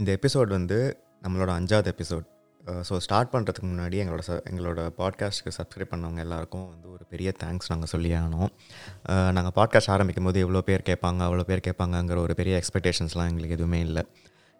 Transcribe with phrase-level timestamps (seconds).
[0.00, 0.76] இந்த எபிசோட் வந்து
[1.24, 2.26] நம்மளோட அஞ்சாவது எபிசோட்
[2.88, 7.68] ஸோ ஸ்டார்ட் பண்ணுறதுக்கு முன்னாடி எங்களோட ச எங்களோட பாட்காஸ்ட்டுக்கு சப்ஸ்கிரைப் பண்ணவங்க எல்லாருக்கும் வந்து ஒரு பெரிய தேங்க்ஸ்
[7.68, 8.50] நாங்கள் சொல்லி ஆனோம்
[9.36, 13.80] நாங்கள் பாட்காஸ்ட் ஆரம்பிக்கும் போது எவ்வளோ பேர் கேட்பாங்க அவ்வளோ பேர் கேட்பாங்கங்கிற ஒரு பெரிய எக்ஸ்பெக்டேஷன்ஸ்லாம் எங்களுக்கு எதுவுமே
[13.80, 14.04] இல்லை.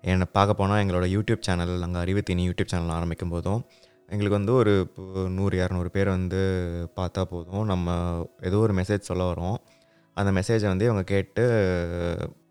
[0.04, 3.60] என்னை பார்க்க போனால் எங்களோட யூடியூப் சேனல் நாங்கள் அறிவுத்தினி யூடியூப் சேனல் ஆரம்பிக்கும் போதும்
[4.08, 4.74] எங்களுக்கு வந்து ஒரு
[5.38, 6.40] நூறு இரநூறு பேர் வந்து
[6.96, 7.64] பார்த்தா போதும்.
[7.64, 7.88] நம்ம
[8.42, 9.58] ஏதோ ஒரு மெசேஜ் சொல்ல வரோம்.
[10.16, 11.44] அந்த மெசேஜை வந்து இவங்க கேட்டு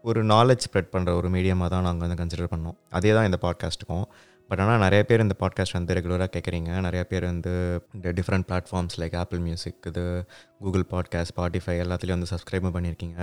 [0.04, 2.76] ஒரு நாலேஜ் ஸ்ப்ரெட் பண்ணுற ஒரு மீடியமாக தான் நாங்கள் வந்து கன்சிடர் பண்ணோம்.
[2.98, 4.06] அதே தான் இந்த பாட்காஸ்ட்டுக்கும்
[4.50, 7.52] பட் ஆனால் நிறைய பேர் இந்த பாட்காஸ்ட் வந்து ரெகுலராக கேட்குறீங்க நிறைய பேர் வந்து
[7.96, 10.04] இந்த different platforms like Apple music இது
[10.64, 13.18] கூகுள் பாட்காஸ்ட் ஸ்பாட்டிஃபை எல்லாத்துலேயும் வந்து சப்ஸ்கிரைபும் பண்ணியிருக்கீங்க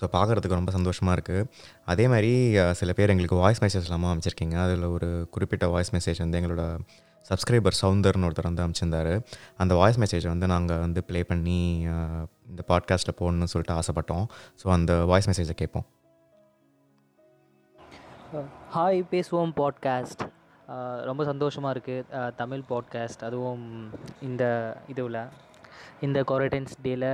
[0.00, 1.44] ஸோ பார்க்குறதுக்கு ரொம்ப சந்தோஷமாக இருக்குது
[1.92, 2.32] அதே மாதிரி
[2.80, 6.64] சில பேர் எங்களுக்கு வாய்ஸ் மெசேஜ் இல்லாமல் அமைச்சிருக்கீங்க அதில் ஒரு குறிப்பிட்ட வாய்ஸ் மெசேஜ் வந்து எங்களோட
[7.26, 9.12] சப்ஸ்கிரைபர் சவுந்தர்னு ஒருத்தர் வந்து அமைச்சிருந்தார்
[9.62, 11.60] அந்த வாய்ஸ் மெசேஜை வந்து நாங்கள் வந்து ப்ளே பண்ணி
[12.50, 14.24] இந்த பாட்காஸ்ட்டில் போடணும்னு சொல்லிட்டு ஆசைப்பட்டோம்.
[14.62, 15.86] ஸோ அந்த வாய்ஸ் மெசேஜை கேட்போம்.
[18.74, 20.20] ஹாய் பேசுவோம் பாட்காஸ்ட்
[21.04, 23.64] ரொம்ப சந்தோஷமாக இருக்குது தமிழ் பாட்காஸ்ட் அதுவும்
[24.22, 24.44] இந்த
[24.94, 25.28] இதுவில்.
[26.00, 27.08] இந்த குவாரண்டைன்ஸ் டேயில்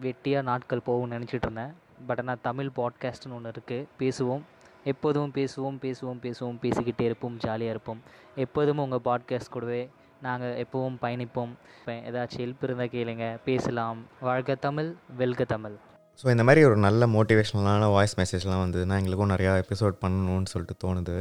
[0.00, 1.74] வெட்டியாக நாட்கள் போகும்னு நினச்சிட்டு இருந்தேன்.
[2.06, 4.42] பட் ஆனால் தமிழ் பாட்காஸ்ட்னு ஒன்று இருக்குது பேசுவோம்.
[4.84, 8.00] எப்போதும் பேசுவோம் பேசுவோம் பேசுவோம் பேசிக்கிட்டே இருப்போம் ஜாலியாக இருப்போம்.
[8.36, 9.90] எப்போதும் உங்கள் பாட்காஸ்ட் கூடவே
[10.22, 11.54] நாங்கள் எப்போவும் பயணிப்போம்.
[11.78, 13.38] இப்போ ஏதாச்சும் ஹெல்ப் இருந்தால் கேளுங்க.
[13.44, 14.02] பேசலாம்.
[14.20, 15.78] வாழ்க தமிழ் வெல்க தமிழ்.
[16.20, 21.14] ஸோ இந்த மாதிரி ஒரு நல்ல மோட்டிவேஷ்னலான வாய்ஸ் மெசேஜ்லாம் வந்ததுன்னா எங்களுக்கும் நிறையா எபிசோட் பண்ணணும்னு சொல்லிட்டு தோணுது.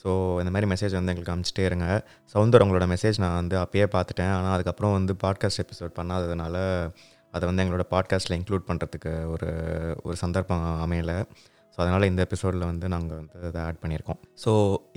[0.00, 0.08] ஸோ
[0.42, 1.86] இந்த மாதிரி மெசேஜ் வந்து எங்களுக்கு அனுப்பிச்சிட்டே இருங்க.
[2.34, 4.32] சவுந்தர் உங்களோட மெசேஜ் நான் வந்து அப்பயே பார்த்துட்டேன்.
[4.36, 6.54] ஆனால் அதுக்கப்புறம் வந்து பாட்காஸ்ட் எபிசோட் பண்ணாததுனால
[7.34, 9.50] அதை வந்து எங்களோட பாட்காஸ்ட்டில் இன்க்ளூட் பண்ணுறதுக்கு ஒரு
[10.06, 11.18] ஒரு சந்தர்ப்பம் அமையலை.
[11.74, 14.20] ஸோ அதனால் இந்த எபிசோடில் வந்து நாங்கள் வந்து அதை ஆட் பண்ணியிருக்கோம்.
[14.44, 14.52] ஸோ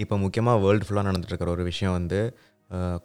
[0.06, 2.22] இப்போ முக்கியமாக வேர்ல்டு ஃபுல்லாக நடந்துட்டுருக்கிற ஒரு விஷயம் வந்து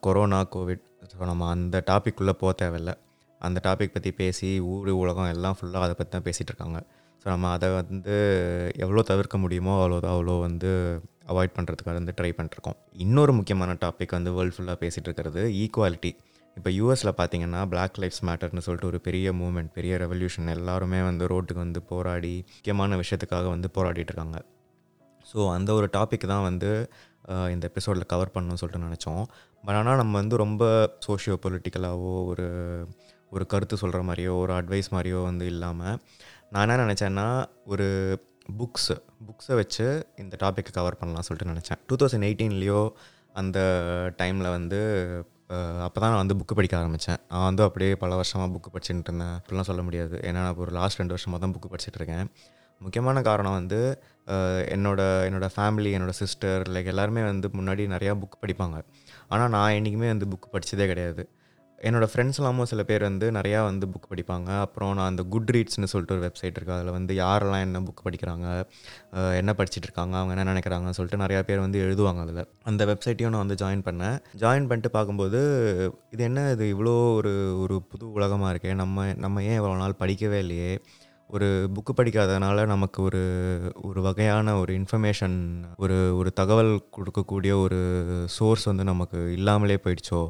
[0.06, 2.94] கொரோனா கோவிட் ஸோ நம்ம அந்த டாபிக் உள்ளே போக தேவையில்லை.
[3.46, 6.78] அந்த டாபிக் பற்றி பேசி ஊர் உலகம் எல்லாம் ஃபுல்லாக அதை பற்றி தான் பேசிகிட்டு இருக்காங்க.
[7.22, 8.16] ஸோ நம்ம அதை வந்து
[8.84, 10.70] எவ்வளோ தவிர்க்க முடியுமோ அவ்வளோ அவ்வளோ வந்து
[11.32, 16.12] அவாய்ட் பண்ணுறதுக்காக வந்து ட்ரை பண்ணிருக்கோம் இன்னொரு முக்கியமான டாபிக் வந்து வேர்ல்டு ஃபுல்லாக பேசிகிட்டு இருக்கிறது ஈக்குவாலிட்டி
[16.56, 21.60] இப்போ யூஎஸில் பார்த்தீங்கன்னா பிளாக் லைஃப்ஸ் மேட்டர்னு சொல்லிட்டு ஒரு பெரிய மூமெண்ட் பெரிய ரெவல்யூஷன் எல்லாருமே வந்து ரோட்டுக்கு
[21.66, 24.38] வந்து போராடி முக்கியமான விஷயத்துக்காக வந்து போராடிட்டு இருக்காங்க.
[25.26, 26.70] ஸோ அந்த ஒரு டாபிக் தான் வந்து
[27.54, 29.22] இந்த எபிசோடில் கவர் பண்ணணும்னு சொல்லிட்டு நினச்சோம்.
[29.64, 30.64] பட் ஆனால் நம்ம வந்து ரொம்ப
[31.06, 32.46] சோஷியோ பொலிட்டிக்கலாகவோ ஒரு
[33.34, 35.96] ஒரு கருத்து சொல்கிற மாதிரியோ ஒரு அட்வைஸ் மாதிரியோ வந்து இல்லாமல்
[36.52, 37.26] நான் என்ன நினச்சேன்னா
[37.72, 37.86] ஒரு
[38.58, 38.96] புக்ஸு
[39.28, 39.86] புக்ஸை வச்சு
[40.22, 41.80] இந்த டாப்பிக்கை கவர் பண்ணலாம் சொல்லிட்டு நினச்சேன்.
[41.88, 42.82] டூ தௌசண்ட் எயிட்டீன்லேயோ
[43.40, 43.58] அந்த
[44.20, 44.78] டைமில் வந்து
[45.86, 49.34] அப்போ தான் நான் வந்து புக்கு படிக்க ஆரம்பித்தேன் நான் வந்து அப்படியே பல வருஷமாக புக்கு படிச்சுட்டு இருந்தேன்.
[49.38, 50.16] அப்படிலாம் சொல்ல முடியாது.
[50.28, 52.26] ஏன்னா நான் ஒரு லாஸ்ட் ரெண்டு வருஷமாக தான் புக்கு படிச்சுட்டு இருக்கேன்.
[52.80, 53.78] முக்கியமான காரணம் வந்து
[54.74, 58.78] என்னோட என்னோடய ஃபேமிலி என்னோட சிஸ்டர் லைக் எல்லாருமே வந்து முன்னாடி நிறையா புக் படிப்பாங்க.
[59.32, 61.24] ஆனால் நான் என்றைக்குமே வந்து புக் படித்ததே கிடையாது.
[61.86, 64.48] என்னோடய ஃப்ரெண்ட்ஸ் எல்லாமும் சில பேர் வந்து நிறையா வந்து புக் படிப்பாங்க.
[64.64, 68.46] அப்புறம் நான் அந்த குட் ரீட்ஸ்னு சொல்லிட்டு ஒரு வெப்சைட் இருக்குது அதில் வந்து யாரெல்லாம் என்ன புக் படிக்கிறாங்க
[69.40, 72.42] என்ன படிச்சுட்டு இருக்காங்க அவங்க என்ன நினைக்கிறாங்கன்னு சொல்லிட்டு நிறையா பேர் வந்து எழுதுவாங்க அதில்.
[72.70, 74.16] அந்த வெப்சைட்டையும் நான் வந்து ஜாயின் பண்ணேன்.
[74.42, 75.40] ஜாயின் பண்ணிட்டு பார்க்கும்போது
[76.14, 78.74] இது என்ன இது இவ்வளோ ஒரு ஒரு புது உலகமாக இருக்கே.
[78.82, 80.72] நம்ம நம்ம ஏன் இவ்வளோ நாள் படிக்கவே இல்லையே?
[81.30, 81.46] ஒரு
[81.76, 83.22] புக்கு படிக்காதனால நமக்கு ஒரு
[83.88, 85.38] ஒரு வகையான ஒரு இன்ஃபர்மேஷன்
[85.84, 87.80] ஒரு ஒரு தகவல் கொடுக்கக்கூடிய ஒரு
[88.36, 90.22] சோர்ஸ் வந்து நமக்கு இல்லாமலே போயிடுச்சோ?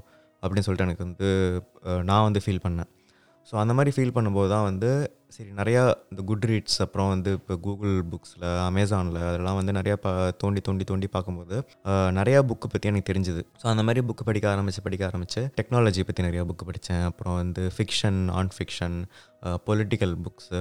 [0.43, 1.28] அப்படின்னு சொல்லிட்டு எனக்கு வந்து
[2.10, 2.91] நான் வந்து ஃபீல் பண்ணேன்.
[3.50, 4.88] ஸோ அந்த மாதிரி ஃபீல் பண்ணும்போது தான் வந்து
[5.34, 10.09] சரி நிறையா இந்த குட் ரீட்ஸ் அப்புறம் வந்து இப்போ கூகுள் புக்ஸில் அமேசானில் அதெல்லாம் வந்து நிறையா ப
[10.43, 11.56] தோண்டி தோண்டி தோண்டி பார்க்கும்போது
[12.19, 13.43] நிறையா புக்கு பற்றி எனக்கு தெரிஞ்சுது.
[13.62, 17.65] ஸோ அந்த மாதிரி புக்கு படிக்க ஆரம்பித்து படிக்க ஆரம்பித்து டெக்னாலஜி பற்றி நிறையா புக்கு படித்தேன் அப்புறம் வந்து
[17.76, 18.99] fiction non fiction
[19.69, 20.60] political books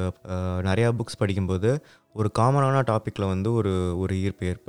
[0.70, 1.72] நிறையா புக்ஸ் படிக்கும்போது
[2.16, 3.74] ஒரு காமனான டாப்பிக்கில் வந்து ஒரு
[4.04, 4.68] ஒரு ஈர்ப்பு ஏற்ப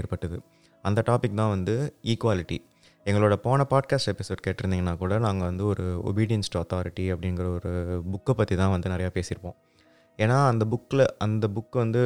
[0.00, 0.38] ஏற்பட்டது.
[0.84, 1.76] அந்த டாபிக் தான் வந்து
[2.12, 2.58] ஈக்குவாலிட்டி
[3.06, 7.70] எங்களோட போன பாட்காஸ்ட் எபிசோட் கேட்டிருந்தீங்கன்னா கூட நாங்கள் வந்து ஒரு ஒபீடியன்ஸ் டு அத்தாரிட்டி அப்படிங்கிற ஒரு
[8.12, 9.56] புக்கை பற்றி தான் வந்து நிறையா பேசியிருப்போம்.
[10.18, 12.02] ஏன்னா அந்த புக்கில் அந்த புக் வந்து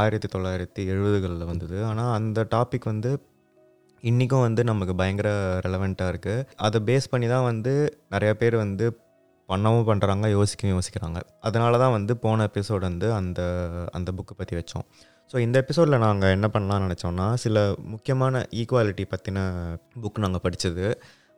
[0.00, 1.76] ஆயிரத்தி தொள்ளாயிரத்தி எழுபதுகளில் வந்தது.
[1.90, 3.12] ஆனால் அந்த டாபிக் வந்து
[4.02, 5.28] இன்றைக்கும் வந்து நமக்கு பயங்கர
[5.66, 7.72] ரெலவெண்ட்டாக இருக்குது அதை பேஸ் பண்ணி தான் வந்து
[8.14, 8.86] நிறையா பேர் வந்து
[9.48, 11.18] பண்ணவும் பண்ணுறாங்க யோசிக்கவும் யோசிக்கிறாங்க.
[11.48, 13.40] அதனால தான் வந்து போன எபிசோடு வந்து அந்த
[13.98, 14.86] அந்த புக்கை பற்றி வச்சோம்.
[15.34, 19.38] ஸோ இந்த எபிசோடில் நாங்கள் என்ன பண்ணலாம்னு நினச்சோம்னா சில முக்கியமான ஈக்குவாலிட்டி பற்றின
[20.02, 20.84] புக் நாங்கள் படித்தது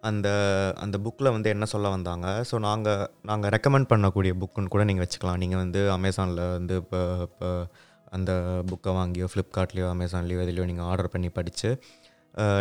[0.01, 0.29] அந்த
[0.77, 2.27] அந்த புக்கில் வந்து என்ன சொல்ல வந்தாங்க?
[2.51, 5.37] ஸோ நாங்கள் நாங்கள் ரெக்கமெண்ட் பண்ணக்கூடிய புக்குன்னு கூட நீங்கள் வச்சுக்கலாம்.
[5.37, 7.49] நீங்கள் வந்து அமேசானில் வந்து இப்போ இப்போ
[8.11, 8.33] அந்த
[8.71, 11.71] புக்கை வாங்கியோ ஃப்ளிப்கார்ட்லேயோ அமேசான்லேயோ எதுலையோ நீங்கள் ஆர்டர் பண்ணி படித்து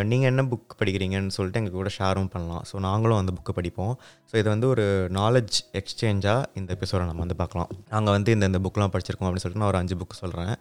[0.09, 2.63] நீங்கள் என்ன புக் படிக்கிறீங்கன்னு சொல்லிட்டு எங்கள் கூட ஷேரும் பண்ணலாம்.
[2.69, 3.93] ஸோ நாங்களும் அந்த புக்கை படிப்போம்.
[4.29, 4.85] ஸோ இது வந்து ஒரு
[5.19, 7.69] நாலேஜ் எக்ஸ்சேஞ்சாக இந்த எபிசோடை நம்ம வந்து பார்க்கலாம்.
[7.93, 10.53] நாங்கள் வந்து இந்த இந்த புக்கெலாம் படிச்சிருக்கோம் அப்படின்னு சொல்லிட்டு நான் ஒரு அஞ்சு புக் சொல்கிறேன்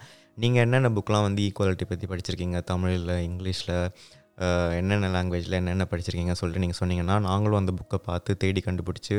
[0.44, 2.61] நீங்கள் என்னென்ன புக்கெலாம் வந்து ஈக்குவாலிட்டி பற்றி படிச்சிருக்கீங்க?
[2.72, 3.75] தமிழில் இங்கிலீஷில்
[4.78, 9.19] என்னென்ன லாங்குவேஜில் என்னென்ன படிச்சிருக்கீங்க சொல்லிட்டு நீங்கள் சொன்னீங்கன்னா நாங்களும் அந்த புக்கை பார்த்து தேடி கண்டுபிடிச்சி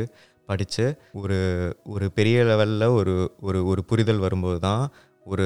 [0.49, 0.85] படித்து
[1.21, 1.37] ஒரு
[1.93, 3.13] ஒரு பெரிய லெவலில் ஒரு
[3.47, 4.83] ஒரு ஒரு புரிதல் வரும்போது தான்
[5.33, 5.45] ஒரு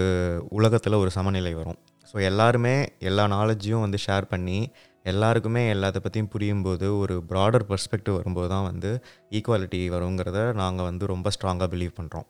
[0.58, 1.80] உலகத்தில் ஒரு சமநிலை வரும்.
[2.14, 4.60] ஸோ எல்லாருமே எல்லா நாலேஜையும் வந்து ஷேர் பண்ணி
[5.04, 8.90] எல்லாருக்குமே எல்லாத்த பற்றியும் புரியும்போது ஒரு ப்ராடர் பர்ஸ்பெக்டிவ் வரும்போது தான் வந்து
[9.32, 12.28] ஈக்குவாலிட்டி வருங்கிறத நாங்கள் வந்து ரொம்ப ஸ்ட்ராங்காக பிலீவ் பண்ணுறோம்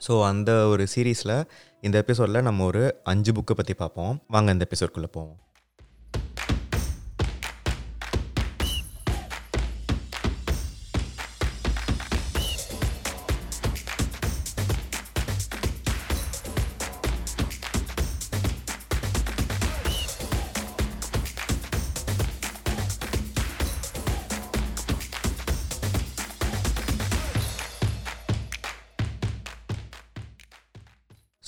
[0.00, 1.34] ஸோ அந்த ஒரு சீரீஸில்
[1.80, 4.14] இந்த எபிசோடில் நம்ம ஒரு அஞ்சு புக்கை பற்றி பார்ப்போம்.
[4.28, 5.38] வாங்க இந்த எபிசோட்குள்ளே போவோம்.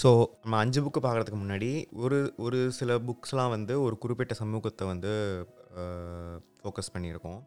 [0.02, 0.10] ஸோ
[0.42, 1.68] நம்ம அஞ்சு புக்கு பார்க்குறதுக்கு முன்னாடி
[2.04, 5.12] ஒரு ஒரு சில புக்ஸ்லாம் வந்து ஒரு குறிப்பிட்ட சமூகத்தை வந்து
[6.62, 7.38] ஃபோக்கஸ் பண்ணியிருக்கோம்.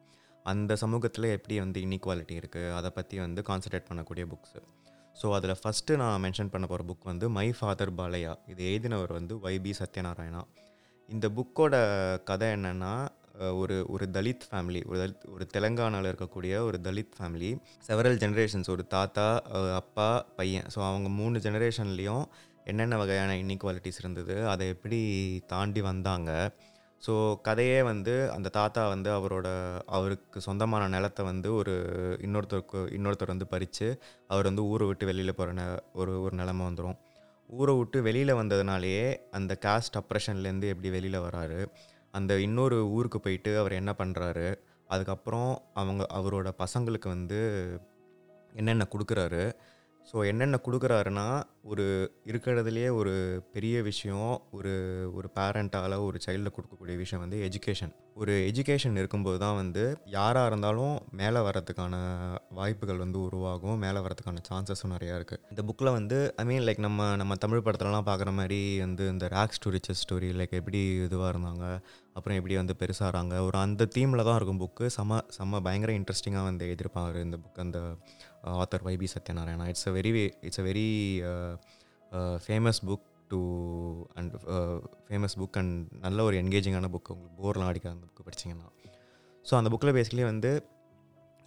[0.45, 4.61] அந்த சமூகத்தில் எப்படி வந்து இன்இக்வாலிட்டி இருக்குது அதை பற்றி வந்து கான்சன்ட்ரேட் பண்ணக்கூடிய புக்ஸு
[5.21, 9.35] ஸோ அதில் ஃபஸ்ட்டு நான் மென்ஷன் பண்ண போகிற புக் வந்து மை ஃபாதர் பாலையா இது எழுதினவர் வந்து
[9.45, 10.43] வைபி சத்யநாராயணா.
[11.09, 11.75] இந்த புக்கோட
[12.29, 12.93] கதை என்னென்னா
[13.61, 17.51] ஒரு ஒரு தலித் ஃபேமிலி ஒரு தலித் ஒரு தெலங்கானாவில் இருக்கக்கூடிய ஒரு தலித் ஃபேமிலி
[17.87, 19.27] செவரல் ஜெனரேஷன்ஸ் ஒரு தாத்தா
[19.81, 20.67] அப்பா பையன்.
[20.75, 22.25] ஸோ அவங்க மூணு ஜெனரேஷன்லேயும்
[22.65, 24.99] என்னென்ன வகையான இன்இக்வாலிட்டிஸ் இருந்தது அதை எப்படி
[25.47, 26.29] தாண்டி வந்தாங்க?
[27.03, 29.47] ஸோ கதையே வந்து அந்த தாத்தா வந்து அவரோட
[29.87, 31.73] அவருக்கு சொந்தமான நிலத்தை வந்து ஒரு
[32.21, 33.87] இன்னொருத்தருக்கு இன்னொருத்தர் வந்து பறித்து
[34.27, 36.97] அவர் வந்து ஊரை விட்டு வெளியில் போகிற ந ஒரு ஒரு நிலமை வந்துடும்
[37.49, 41.59] ஊரை விட்டு வெளியில் வந்ததுனாலேயே அந்த காஸ்ட் அப்ரெஷன்லேருந்து எப்படி வெளியில் வராரு?
[42.15, 44.47] அந்த இன்னொரு ஊருக்கு போயிட்டு அவர் என்ன பண்ணுறாரு
[44.89, 47.39] அதுக்கப்புறம் அவங்க அவரோட பசங்களுக்கு வந்து
[48.53, 49.43] என்னென்ன கொடுக்குறாரு
[50.05, 51.27] ஸோ என்னென்ன கொடுக்குறாருன்னா
[51.63, 51.85] ஒரு
[52.27, 53.13] இருக்கிறதுலையே ஒரு
[53.53, 54.73] பெரிய விஷயம் ஒரு
[55.15, 60.93] ஒரு பேரண்ட்டால் ஒரு சைல்டில் கொடுக்கக்கூடிய விஷயம் வந்து எஜுகேஷன் ஒரு எஜுகேஷன் இருக்கும்போது தான் வந்து யாராக இருந்தாலும்
[61.11, 61.95] மேலே வரதுக்கான
[62.51, 67.09] வாய்ப்புகள் வந்து உருவாகும் மேலே வரதுக்கான சான்சஸும் நிறையா இருக்குது இந்த புக்கில் வந்து ஐ மீன் லைக் நம்ம
[67.15, 71.65] நம்ம தமிழ் படத்துலலாம் பார்க்குற மாதிரி வந்து இந்த rags to riches story like எப்படி இதுவாக இருந்தாங்க
[72.13, 76.67] அப்புறம் எப்படி வந்து பெருசாகிறாங்க ஒரு அந்த தீமில் தான் இருக்கும் புக்கு செம செம்ம பயங்கர இன்ட்ரெஸ்டிங்காக வந்து
[76.67, 77.79] எழுதியிருப்பாங்க இந்த புக் அந்த
[78.53, 80.11] author Y B Satyanarayana it's a very
[80.41, 80.87] it's a very
[82.45, 83.39] famous book too
[84.13, 84.33] and
[85.07, 88.67] famous book and நல்ல ஒரு என்கேஜிங்கான புக் உங்களுக்கு போர்லாம் அடிக்காத அந்த புக்கு படிச்சிங்கன்னா.
[89.45, 90.51] ஸோ அந்த புக்கில் பேசிக்கலி வந்து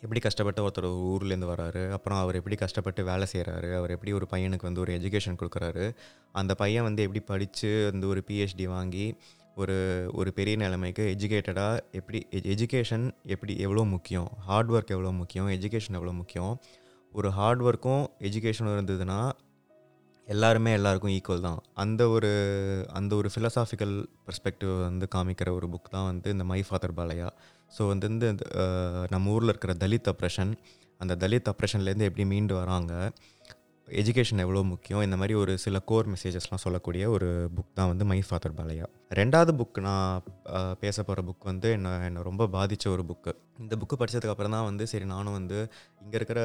[0.02, 4.62] எப்படி கஷ்டப்பட்டு ஒருத்தர் ஊர்லேருந்து வராரு அப்புறம் அவர் எப்படி கஷ்டப்பட்டு வேலை செய்கிறாரு அவர் எப்படி ஒரு பையனுக்கு
[4.62, 5.86] வந்து ஒரு எஜுகேஷன் கொடுக்குறாரு
[6.32, 9.06] அந்த பையன் வந்து எப்படி படித்து வந்து ஒரு பிஹெச்டி வாங்கி
[9.56, 9.76] ஒரு
[10.14, 16.12] ஒரு பெரிய நிலைமைக்கு எஜுகேட்டடாக எப்படி எஜுகேஷன் எப்படி எவ்வளோ முக்கியம் ஹார்ட் ஒர்க் எவ்வளோ முக்கியம் எஜுகேஷன் எவ்வளோ
[16.12, 16.52] முக்கியம்
[17.18, 19.18] ஒரு ஹார்ட் ஒர்க்கும் எஜுகேஷனும் இருந்ததுன்னா
[20.28, 21.60] எல்லாருமே எல்லாருக்கும் ஈக்குவல் தான்.
[21.74, 22.30] அந்த ஒரு
[22.92, 23.94] அந்த ஒரு ஃபிலசாஃபிக்கல்
[24.26, 27.28] பர்ஸ்பெக்டிவ் வந்து காமிக்கிற ஒரு புக் தான் வந்து இந்த மை ஃபாதர் பாலையா
[27.72, 28.44] ஸோ வந்து இந்த
[29.10, 30.52] நம்ம ஊரில் இருக்கிற தலித் அப்ரெஷன்
[31.00, 32.92] அந்த தலித் அப்ரெஷன்லேருந்து எப்படி மீண்டு வராங்க
[33.90, 35.02] எஜுகேஷன் எவ்வளோ முக்கியம்?
[35.02, 39.52] இந்த மாதிரி ஒரு சில கோர் மெசேஜஸ்லாம் சொல்லக்கூடிய ஒரு புக் தான் வந்து மை ஃபாதர் பாலையா ரெண்டாவது
[39.60, 40.22] புக் நான்
[40.80, 44.86] பேச போகிற புக் வந்து என்னை என்னை ரொம்ப பாதித்த ஒரு புக்கு இந்த புக்கு படித்ததுக்கப்புறம் தான் வந்து
[44.86, 45.70] சரி நானும் வந்து
[46.02, 46.40] இங்கே இருக்கிற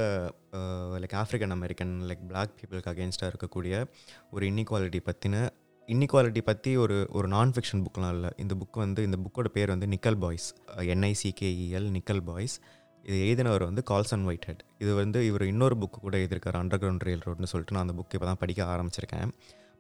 [1.04, 3.86] like African American like black பீப்புளுக்கு அகேன்ஸ்டாக இருக்கக்கூடிய
[4.32, 5.50] ஒரு இன்இக்வாலிட்டி பற்றின
[5.88, 8.30] இன்இக்வாலிட்டி பற்றி ஒரு ஒரு நான் ஃபிக்ஷன் புக்லாம் இல்லை.
[8.38, 12.60] இந்த புக் வந்து இந்த புக்கோட பேர் வந்து Nickel Boys N I C K E L Nickel Boys
[13.08, 17.06] இது எழுதினவர் வந்து கால்சன் ஒயிட் ஹெட் இது வந்து இவர் இன்னொரு புக்கு கூட எழுதியிருக்காரு அண்டர் கிரவுண்ட்
[17.08, 19.32] ரயில் ரோட்னு சொல்லிட்டு நான் அந்த புக் இப்போ தான் படிக்க ஆரம்பிச்சிருக்கேன்.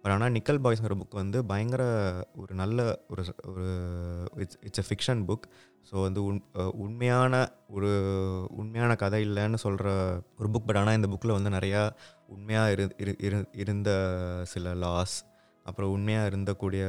[0.04, 1.84] பட் ஆனால் நிக்கல் பாய்ஸ்ங்கிற புக் வந்து பயங்கர
[2.42, 2.80] ஒரு நல்ல
[3.12, 3.68] ஒரு ஒரு
[4.44, 5.46] it's it's a fiction book
[5.90, 6.40] so வந்து உண்
[6.86, 7.34] உண்மையான
[7.76, 7.92] ஒரு
[8.62, 9.88] உண்மையான கதை இல்லைன்னு சொல்கிற
[10.40, 11.84] ஒரு புக் பட் ஆனால் இந்த புக்கில் வந்து நிறையா
[12.36, 12.88] உண்மையாக இரு
[13.28, 13.90] இரு இருந்த
[14.54, 15.16] சில லாஸ்
[15.66, 16.84] அப்புறம் உண்மையாக இருந்தக்கூடிய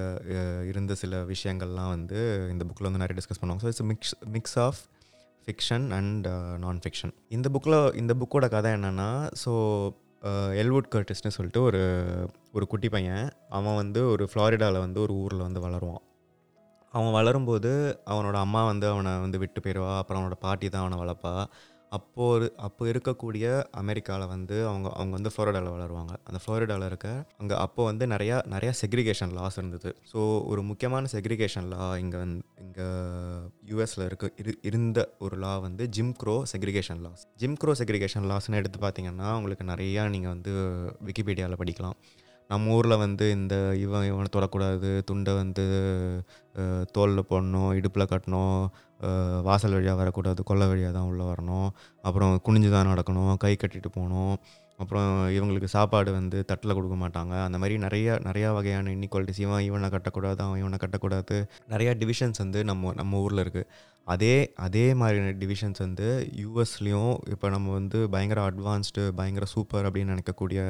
[0.70, 2.18] இருந்த சில விஷயங்கள்லாம் வந்து
[2.54, 3.62] இந்த புக்கில் வந்து நிறைய டிஸ்கஸ் பண்ணுவாங்க.
[3.64, 4.80] So it's mix mix of
[5.46, 6.26] fiction and
[6.62, 9.10] non fiction இந்த புக்கில் இந்த புக்கோட கதை என்னென்னா
[9.44, 9.52] ஸோ
[10.62, 11.82] எல்வுட் கர்டிஸ்னு சொல்லிட்டு ஒரு
[12.52, 16.04] ஒரு குட்டி பையன் அவன் வந்து ஒரு ஃப்ளாரிடாவில் வந்து ஒரு ஊரில் வந்து வளருவான்.
[16.94, 17.70] அவன் வளரும்போது
[18.06, 21.34] அவனோட அம்மா வந்து அவனை வந்து விட்டு போயிடுவா அப்புறம் அவனோட பாட்டி தான் அவனை வளர்ப்பா.
[21.96, 23.44] அப்போது அப்போ இருக்கக்கூடிய
[23.80, 26.14] அமெரிக்காவில் வந்து அவங்க அவங்க வந்து ஃப்ளோரிடாவில் வளருவாங்க.
[26.28, 27.08] அந்த ஃப்ளோரிடாவில் இருக்க
[27.42, 29.92] அங்கே அப்போ வந்து நிறையா நிறையா செக்ரிகேஷன் லாஸ் இருந்தது.
[30.12, 30.18] ஸோ
[30.52, 32.88] ஒரு முக்கியமான செக்ரிகேஷன் லா இங்கே வந்து இங்கே
[33.70, 34.32] யூஎஸில் இருக்க.
[34.42, 39.30] இரு இருந்த ஒரு லா வந்து Jim Crow segregation laws Jim Crow segregation லாஸ்னு எடுத்து பார்த்தீங்கன்னா
[39.40, 40.54] உங்களுக்கு நிறையா நீங்கள் வந்து
[41.08, 41.98] விக்கிபீடியாவில் படிக்கலாம்.
[42.52, 45.64] நம்ம ஊரில் வந்து இந்த இவன் இவனை தொடக்கூடாது துண்டை வந்து
[46.96, 48.56] தோலில் போடணும் இடுப்பில் கட்டணும்
[49.48, 51.68] வாசல் வழியாக வரக்கூடாது கொல்லை வழியாக தான் உள்ளே வரணும்.
[52.06, 54.34] அப்புறம் குனிஞ்சு தான் நடக்கணும் கை கட்டிட்டு போகணும்.
[54.78, 57.34] அப்புறம் இவங்களுக்கு சாப்பாடு வந்து தட்டில் கொடுக்க மாட்டாங்க.
[57.46, 61.36] அந்த மாதிரி நிறைய நிறையா வகையான இன்இக்வாலிட்டிஸ் இவன் இவனை கட்டக்கூடாது அவன் இவனை கட்டக்கூடாது.
[61.72, 63.68] நிறையா டிவிஷன்ஸ் வந்து நம்ம நம்ம ஊரில் இருக்குது
[64.14, 64.34] அதே
[64.66, 66.08] அதே மாதிரியான டிவிஷன்ஸ் வந்து
[66.40, 70.60] யூஎஸ்லேயும் இப்போ நம்ம வந்து பயங்கர அட்வான்ஸ்டு பயங்கர சூப்பர் அப்படின்னு நினைக்கக்கூடிய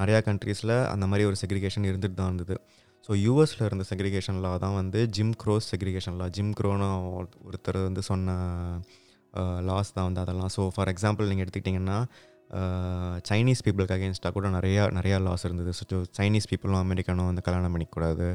[0.00, 2.56] நிறையா கண்ட்ரீஸில் அந்த மாதிரி ஒரு செக்ரிகேஷன் இருந்துட்டு தான் இருந்தது.
[3.06, 6.86] ஸோ யூஎஸில் இருந்த செக்ரிகேஷன் லா தான் வந்து Jim Crow's segregation law Jim க்ரோன்னு
[7.48, 8.36] ஒருத்தர் வந்து சொன்ன
[9.68, 10.52] லாஸ் தான் வந்து அதெல்லாம்.
[10.56, 11.98] ஸோ ஃபார் எக்ஸாம்பிள் நீங்கள் எடுத்துக்கிட்டிங்கன்னா
[13.28, 15.70] சைனீஸ் பீப்புளுக்கு அகேன்ஸ்டாக கூட நிறையா நிறையா லாஸ் இருந்தது.
[15.78, 18.26] ஸோ சைனீஸ் பீப்புளும் அமெரிக்கனும் வந்து கல்யாணம் பண்ணிக்கூடாது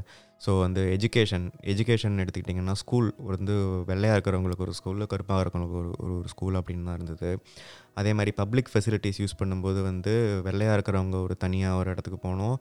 [0.46, 3.56] ஸோ வந்து எஜுகேஷன் எஜுகேஷன் எடுத்துக்கிட்டிங்கன்னா ஸ்கூல் வந்து
[3.90, 7.32] வெள்ளையாக இருக்கிறவங்களுக்கு ஒரு ஸ்கூலு கருப்பாக இருக்கிறவங்களுக்கு ஒரு ஒரு ஒரு ஸ்கூல் அப்படின்னு தான் இருந்தது.
[8.02, 10.14] அதே மாதிரி பப்ளிக் ஃபெசிலிட்டிஸ் யூஸ் பண்ணும்போது வந்து
[10.48, 12.56] வெள்ளையாக இருக்கிறவங்க ஒரு தனியாக ஒரு இடத்துக்கு போகணும்.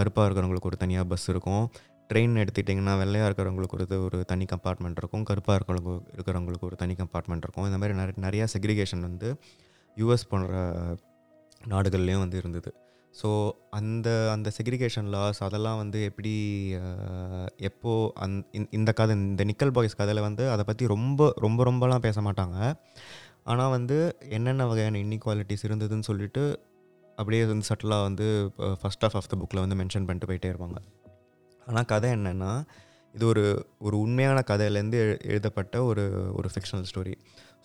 [0.00, 1.64] கருப்பாக இருக்கிறவங்களுக்கு ஒரு தனியாக பஸ் இருக்கும்.
[2.10, 5.24] ட்ரெயின் எடுத்துக்கிட்டிங்கன்னா வெள்ளையாக இருக்கிறவங்களுக்கு ஒரு ஒரு தனி கம்பார்ட்மெண்ட் இருக்கும்.
[5.30, 7.66] கருப்பாக இருக்கிறவங்களுக்கு இருக்கிறவங்களுக்கு ஒரு தனி கம்பார்ட்மெண்ட் இருக்கும்.
[7.70, 9.30] இந்த மாதிரி நிறைய நிறையா செக்ரிகேஷன் வந்து
[10.00, 10.54] யூஎஸ் போன்ற
[11.72, 12.70] நாடுகள்லேயும் வந்து இருந்தது.
[13.14, 13.28] ஸோ
[13.78, 16.32] அந்த அந்த செக்ரிகேஷன் லாஸ் அதெல்லாம் வந்து எப்படி
[17.68, 17.92] எப்போ
[18.24, 18.34] அந்
[18.78, 22.56] இந்த கதை இந்த நிக்கல் பாய்ஸ் கதையில் வந்து அதை பற்றி ரொம்ப ரொம்ப ரொம்பலாம் பேச மாட்டாங்க.
[23.52, 23.96] ஆனால் வந்து
[24.36, 26.44] என்னென்ன வகையான இன்இக்வாலிட்டிஸ் இருந்ததுன்னு சொல்லிட்டு
[27.18, 28.26] அப்படியே வந்து சட்டிலாக வந்து
[28.80, 30.78] ஃபஸ்ட் ஆஃப் ஆஃப் த புக்கில் வந்து மென்ஷன் பண்ணிட்டு போயிட்டே இருப்பாங்க.
[31.66, 32.52] ஆனால் கதை என்னென்னா
[33.14, 33.44] இது ஒரு
[33.86, 34.98] ஒரு உண்மையான கதையிலேருந்து
[35.32, 36.04] எழுதப்பட்ட ஒரு
[36.38, 37.14] ஒரு ஃபிக்ஷனல் ஸ்டோரி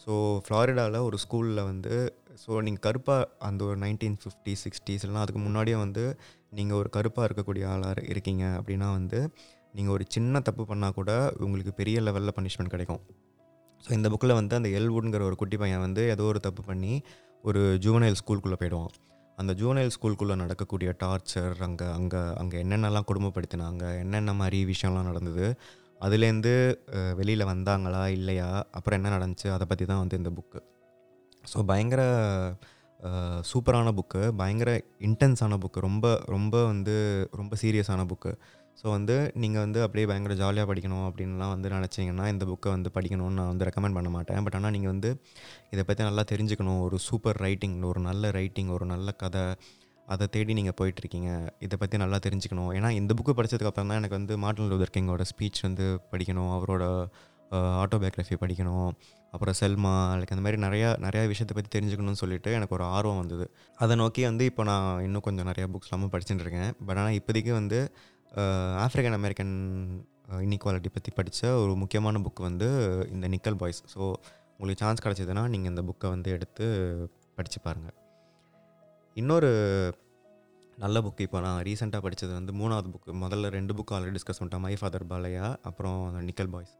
[0.04, 0.12] ஸோ
[0.46, 1.96] ஃப்ளாரிடாவில் ஒரு ஸ்கூலில் வந்து
[2.42, 6.04] ஸோ நீங்கள் கருப்பாக அந்த ஒரு நைன்டீன் ஃபிஃப்டி சிக்ஸ்டீஸ்லாம் அதுக்கு முன்னாடியே வந்து
[6.58, 9.20] நீங்கள் ஒரு கருப்பாக இருக்கக்கூடிய ஆளாக இருக்கீங்க அப்படின்னா வந்து
[9.76, 11.12] நீங்கள் ஒரு சின்ன தப்பு பண்ணால் கூட
[11.46, 13.02] உங்களுக்கு பெரிய லெவலில் பனிஷ்மெண்ட் கிடைக்கும்.
[13.84, 16.94] ஸோ இந்த புக்கில் வந்து அந்த எல்வுட்ங்கிற ஒரு குட்டி பையன் வந்து ஏதோ ஒரு தப்பு பண்ணி
[17.44, 18.92] ஒரு ஜூவனைல் ஸ்கூலுக்குள்ளே போயிடுவான்.
[19.38, 25.48] அந்த ஜூனைல் ஸ்கூலுக்குள்ளே நடக்கக்கூடிய டார்ச்சர் அங்கே அங்கே அங்கே என்னென்னலாம் கொடுமைப்படுத்தினாங்க என்னென்ன மாதிரி விஷயம்லாம் நடந்தது
[26.02, 26.54] அதுலேருந்து
[27.20, 30.60] வெளியில் வந்தாங்களா இல்லையா அப்புறம் என்ன நடந்துச்சு அதை பற்றி தான் வந்து இந்த புக்கு
[31.44, 32.02] ஸோ பயங்கர
[33.50, 34.72] சூப்பரான புக்கு பயங்கர
[35.08, 36.96] இன்டென்ஸான புக்கு ரொம்ப ரொம்ப வந்து
[37.40, 38.32] ரொம்ப சீரியஸான புக்கு
[38.80, 43.38] ஸோ வந்து நீங்கள் வந்து அப்படியே பயங்கர ஜாலியாக படிக்கணும் அப்படின்லாம் வந்து நினச்சிங்கன்னா இந்த புக்கை வந்து படிக்கணும்னு
[43.40, 44.40] நான் வந்து ரெக்கமெண்ட் பண்ண மாட்டேன்.
[44.46, 45.10] பட் ஆனால் நீங்கள் வந்து
[45.74, 46.80] இதை பற்றி நல்லா தெரிஞ்சுக்கணும்.
[46.86, 49.44] ஒரு சூப்பர் ரைட்டிங் ஒரு நல்ல ரைட்டிங் ஒரு நல்ல கதை
[50.08, 51.32] அதை தேடி நீங்கள் போயிட்டுருக்கீங்க.
[51.66, 52.72] இதை பற்றி நல்லா தெரிஞ்சுக்கணும்.
[52.78, 56.52] ஏன்னா இந்த புக்கு படித்ததுக்கப்புறம் தான் எனக்கு வந்து மார்ட்டின் லூதர் கிங்கோட ஸ்பீச் வந்து படிக்கணும்.
[56.58, 56.84] அவரோட
[57.84, 58.92] ஆட்டோபயோக்ரஃபி படிக்கணும்.
[59.34, 63.46] அப்புறம் செல்மா லைக் அந்த மாதிரி நிறையா நிறையா விஷயத்தை பற்றி தெரிஞ்சுக்கணும்னு சொல்லிட்டு எனக்கு ஒரு ஆர்வம் வந்தது.
[63.78, 66.72] அதை நோக்கி வந்து இப்போ நான் இன்னும் கொஞ்சம் நிறையா புக்ஸ்லாமும் படிச்சுட்டு இருக்கேன்.
[66.88, 67.80] பட் ஆனால் இப்போதைக்கு வந்து
[68.86, 69.54] ஆஃப்ரிக்கன் அமெரிக்கன்
[70.46, 72.68] இன்இக்வாலிட்டி பற்றி படித்த ஒரு முக்கியமான புக் வந்து
[73.16, 74.02] இந்த நிக்கல் பாய்ஸ் ஸோ
[74.58, 76.66] உங்களுக்கு சான்ஸ் கிடச்சிதுன்னா நீங்கள் இந்த புக்கை வந்து எடுத்து
[77.38, 77.96] படித்து பாருங்கள்
[79.18, 79.50] இன்னொரு
[80.78, 84.64] நல்ல புக் இப்போ நான் ரீசெண்டாக படித்தது வந்து மூணாவது புக்கு முதல்ல ரெண்டு புக்கு ஆல்ரெடி டிஸ்கஸ் பண்ணிட்டேன்
[84.66, 86.74] மை ஃபாதர் பாலையா அப்புறம் நிக்கல் பாய்ஸ்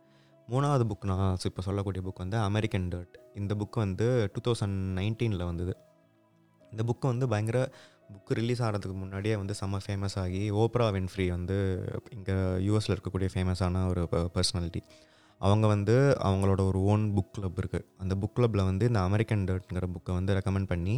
[0.52, 5.44] மூணாவது புக் நான் இப்போ சொல்லக்கூடிய புக் வந்து அமெரிக்கன் டர்ட் இந்த புக் வந்து டூ தௌசண்ட் நைன்டீனில்
[5.46, 5.74] வந்தது.
[6.72, 7.60] இந்த புக்கு வந்து பயங்கர
[8.14, 11.58] புக்கு ரிலீஸ் ஆகிறதுக்கு முன்னாடியே வந்து செம்ம ஃபேமஸ் ஆகி ஓப்ரா வின்ஃப்ரி வந்து
[12.16, 12.36] இங்கே
[12.68, 14.04] யூஎஸில் இருக்கக்கூடிய ஃபேமஸான ஒரு
[14.36, 14.82] பர்சனாலிட்டி
[15.42, 19.88] அவங்க வந்து அவங்களோட ஒரு ஓன் புக் கிளப் இருக்குது அந்த புக் கிளப்பில் வந்து இந்த அமெரிக்கன் டர்ட்ங்கிற
[19.96, 20.96] புக்கை வந்து ரெக்கமெண்ட் பண்ணி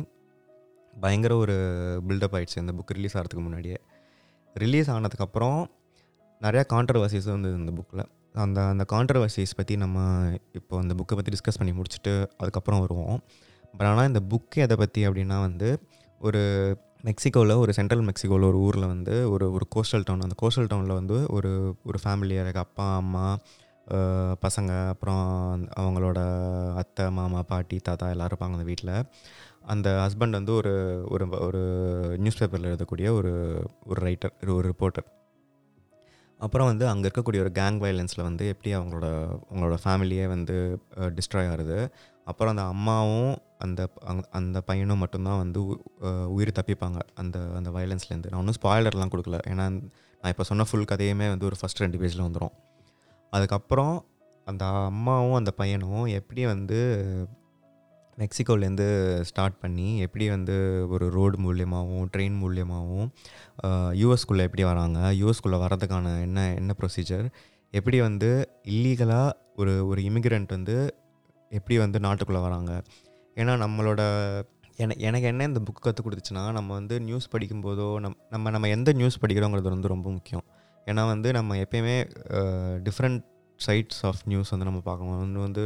[1.00, 1.56] பயங்கர ஒரு
[2.08, 3.78] பில்டப் ஆகிடுச்சு இந்த புக் ரிலீஸ் ஆகிறதுக்கு முன்னாடியே.
[4.54, 5.60] ரிலீஸ் ஆனதுக்கப்புறம்
[6.42, 9.98] நிறையா கான்ட்ரவர்சிஸ் வந்து இந்த புக்கில் அந்த அந்த கான்ட்ரவர்சிஸ் பற்றி நம்ம
[10.54, 13.20] இப்போ அந்த புக்கை பற்றி டிஸ்கஸ் பண்ணி முடிச்சுட்டு அதுக்கப்புறம் வருவோம்.
[13.78, 15.80] பட் ஆனால் இந்த புக்கு எதை பற்றி அப்படின்னா வந்து
[16.20, 16.42] ஒரு
[17.04, 21.26] மெக்சிகோவில் ஒரு சென்ட்ரல் மெக்சிகோவில் ஒரு ஊரில் வந்து ஒரு ஒரு கோஸ்டல் டவுன் அந்த கோஸ்டல் டவுனில் வந்து
[21.30, 23.38] ஒரு ஒரு ஃபேமிலியாக இருக்குது அப்பா அம்மா
[24.42, 25.24] பசங்க அப்புறம்
[25.80, 26.20] அவங்களோட
[26.76, 29.06] அத்தை மாமா பாட்டி தாத்தா எல்லோரும் இருப்பாங்க அந்த வீட்டில்
[29.62, 31.62] அந்த ஹஸ்பண்ட் வந்து ஒரு ஒரு ஒரு
[32.18, 33.34] நியூஸ் பேப்பரில் எழுதக்கூடிய ஒரு
[33.86, 35.08] ஒரு ரைட்டர் ஒரு ரிப்போர்ட்டர்
[36.46, 39.08] அப்புறம் வந்து அங்கே இருக்கக்கூடிய ஒரு கேங் வயலன்ஸில் வந்து எப்படி அவங்களோட
[39.50, 40.56] அவங்களோட ஃபேமிலியே வந்து
[41.18, 41.78] டிஸ்ட்ராய் ஆகுது.
[42.30, 43.34] அப்புறம் அந்த அம்மாவும்
[43.66, 43.82] அந்த
[44.40, 45.60] அந்த பையனும் மட்டும்தான் வந்து
[46.36, 47.00] உயிர் தப்பிப்பாங்க.
[47.22, 49.40] அந்த அந்த வயலன்ஸ்லேருந்து நான் ஒன்றும் ஸ்பாய்லர்லாம் கொடுக்கல.
[49.52, 49.66] ஏன்னா
[50.22, 52.54] நான் இப்போ சொன்ன ஃபுல் கதையுமே வந்து ஒரு ஃபஸ்ட் ரெண்டு பேஜில் வந்துடும்
[53.34, 53.96] அதுக்கப்புறம்
[54.48, 56.80] அந்த அம்மாவும் அந்த பையனும் எப்படி வந்து
[58.18, 58.88] மெக்சிகோலேருந்து
[59.22, 60.56] ஸ்டார்ட் பண்ணி எப்படி வந்து
[60.90, 63.10] ஒரு ரோடு மூலியமாகவும் ட்ரெயின் மூலியமாகவும்
[64.02, 67.28] யூஎஸ்குள்ளே எப்படி வராங்க யூஎஸ்குள்ளே வரதுக்கான என்ன என்ன ப்ரொசீஜர்
[67.72, 68.30] எப்படி வந்து
[68.64, 70.76] இல்லீகலாக ஒரு ஒரு இமிக்ரெண்ட் வந்து
[71.52, 72.72] எப்படி வந்து நாட்டுக்குள்ளே வராங்க?
[73.36, 74.02] ஏன்னா நம்மளோட
[74.84, 78.90] என எனக்கு என்ன இந்த புக்கு கற்றுக் கொடுத்துச்சுன்னா நம்ம வந்து நியூஸ் படிக்கும்போதோ நம் நம்ம நம்ம எந்த
[78.94, 80.46] நியூஸ் படிக்கிறோங்கிறது வந்து ரொம்ப முக்கியம்.
[80.86, 81.98] ஏன்னா வந்து நம்ம எப்பயுமே
[82.88, 83.22] டிஃப்ரெண்ட்
[83.60, 85.20] சைட்ஸ் ஆஃப் நியூஸ் வந்து நம்ம பார்க்கணும்.
[85.20, 85.64] ஒன்று வந்து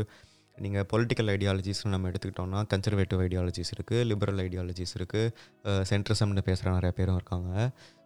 [0.66, 7.18] நீங்கள் பொலிட்டிக்கல் ஐடியாலஜிஸ்னு நம்ம எடுத்துக்கிட்டோம்னா கன்சர்வேட்டிவ் ஐடியாலஜிஸ் இருக்குது லிபரல் ஐடியாலஜிஸ் இருக்குது சென்ட்ரிசம்னு பேசுகிற நிறைய பேரும்
[7.20, 7.52] இருக்காங்க.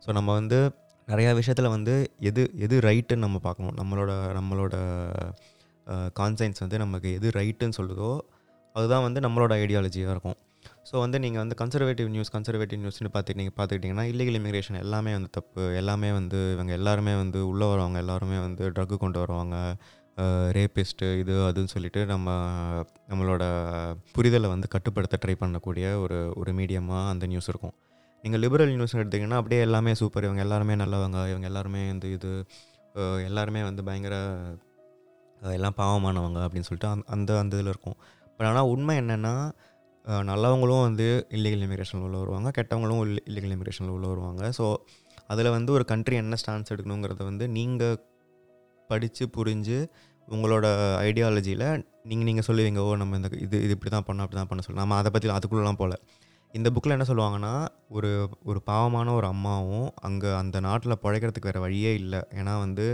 [0.06, 0.60] ஸோ நம்ம வந்து
[1.08, 1.94] நிறையா விஷயத்தில் வந்து
[2.30, 3.76] எது எது ரைட்டுன்னு நம்ம பார்க்கணும்.
[3.82, 4.76] நம்மளோட நம்மளோட
[6.20, 8.12] கான்சைன்ஸ் வந்து நமக்கு எது ரைட்டுன்னு சொல்லுதோ
[8.76, 10.38] அதுதான் வந்து நம்மளோட ஐடியாலஜியாக இருக்கும்.
[10.90, 15.30] ஸோ வந்து நீங்கள் வந்து கன்சர்வேட்டிவ் நியூஸ் கன்சர்வேட்டிவ் நியூஸ்னு பார்த்து நீங்கள் பார்த்துக்கிட்டிங்கன்னா இல்லீகல் இமிக்ரேஷன் எல்லாமே வந்து
[15.38, 15.64] தப்பு.
[15.82, 19.58] எல்லாமே வந்து இவங்க எல்லாருமே வந்து உள்ளே வரவங்க எல்லாருமே வந்து ட்ரக்கு கொண்டு வருவாங்க.
[20.58, 22.30] ரேபிஸ்ட்டு இது அதுன்னு சொல்லிட்டு நம்ம
[23.12, 23.44] நம்மளோட
[24.16, 27.76] புரிதலை வந்து கட்டுப்படுத்த ட்ரை பண்ணக்கூடிய ஒரு ஒரு மீடியமாக அந்த நியூஸ் இருக்கும்.
[28.24, 31.20] நீங்கள் லிபரல் நியூஸ் எடுத்திங்கன்னா அப்படியே எல்லாமே சூப்பர் இவங்க எல்லாருமே நல்லவங்க.
[31.32, 32.32] இவங்க எல்லாருமே வந்து இது
[33.30, 34.16] எல்லாருமே வந்து பயங்கர
[35.42, 37.98] எல்லாம் பாவமானவங்க அப்படின்னு சொல்லிட்டு அந் அந்த அந்த இதில் இருக்கும்.
[38.36, 39.34] பட் ஆனால் உண்மை என்னென்னா
[40.30, 44.44] நல்லவங்களும் வந்து இல்லீகல் இமிக்ரேஷனில் உள்ள வருவாங்க கெட்டவங்களும் இல்லீகல் இமிக்ரேஷனில் உள்ள வருவாங்க.
[44.58, 44.66] ஸோ
[45.34, 47.98] அதில் வந்து ஒரு கண்ட்ரி என்ன ஸ்டான்ஸ் எடுக்கணுங்கிறத வந்து நீங்கள்
[48.90, 49.78] படித்து புரிஞ்சு
[50.28, 50.66] உங்களோட
[51.08, 51.66] ஐடியாலஜியில்
[52.10, 54.86] நீங்கள் நீங்கள் சொல்லுவீங்க ஓ நம்ம இந்த இது இது இப்படி தான் பண்ணோம் அப்படி தான் பண்ண சொல்லலாம்
[54.86, 55.96] நம்ம அதை பற்றி அதுக்குள்ளெலாம் போகல.
[56.54, 57.52] இந்த புக்கில் என்ன சொல்லுவாங்கன்னா
[57.98, 58.10] ஒரு
[58.50, 62.22] ஒரு பாவமான ஒரு அம்மாவும் அங்கே அந்த நாட்டில் பிழைக்கிறதுக்கு வேறு வழியே இல்லை.
[62.40, 62.86] ஏன்னா வந்து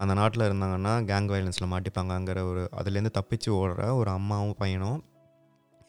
[0.00, 4.98] அந்த நாட்டில் இருந்தாங்கன்னா கேங் வயலன்ஸில் மாட்டிப்பாங்கங்கிற ஒரு அதுலேருந்து தப்பிச்சு ஓடுற ஒரு அம்மாவும் பையனும்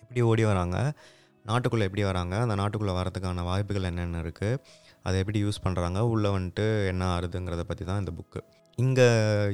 [0.04, 0.78] எப்படி ஓடி வராங்க?
[1.46, 2.36] நாட்டுக்குள்ளே எப்படி வராங்க?
[2.46, 4.62] அந்த நாட்டுக்குள்ளே வரதுக்கான வாய்ப்புகள் என்னென்ன இருக்குது
[5.06, 8.40] அதை எப்படி யூஸ் பண்ணுறாங்க உள்ளே வந்துட்டு என்ன ஆறுதுங்கிறத பற்றி தான் இந்த புக்கு
[8.78, 9.06] இங்கே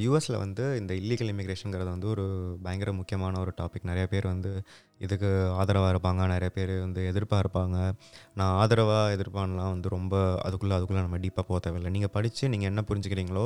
[0.04, 2.26] யூஎஸில் வந்து இந்த இல்லீகல் இமிக்ரேஷனுங்கிறது வந்து ஒரு
[2.64, 4.52] பயங்கர முக்கியமான ஒரு டாபிக் நிறைய பேர் வந்து
[5.06, 6.22] இதுக்கு ஆதரவாக இருப்பாங்க.
[6.34, 7.78] நிறைய பேர் வந்து எதிர்ப்பாக இருப்பாங்க.
[8.40, 10.16] நான் ஆதரவாக எதிர்ப்பான்லாம் வந்து ரொம்ப
[10.48, 11.92] அதுக்குள்ளே அதுக்குள்ளே நம்ம டீப்பாக போக தேவையில்லை.
[11.98, 13.46] நீங்கள் படித்து நீங்கள் என்ன புரிஞ்சுக்கிறீங்களோ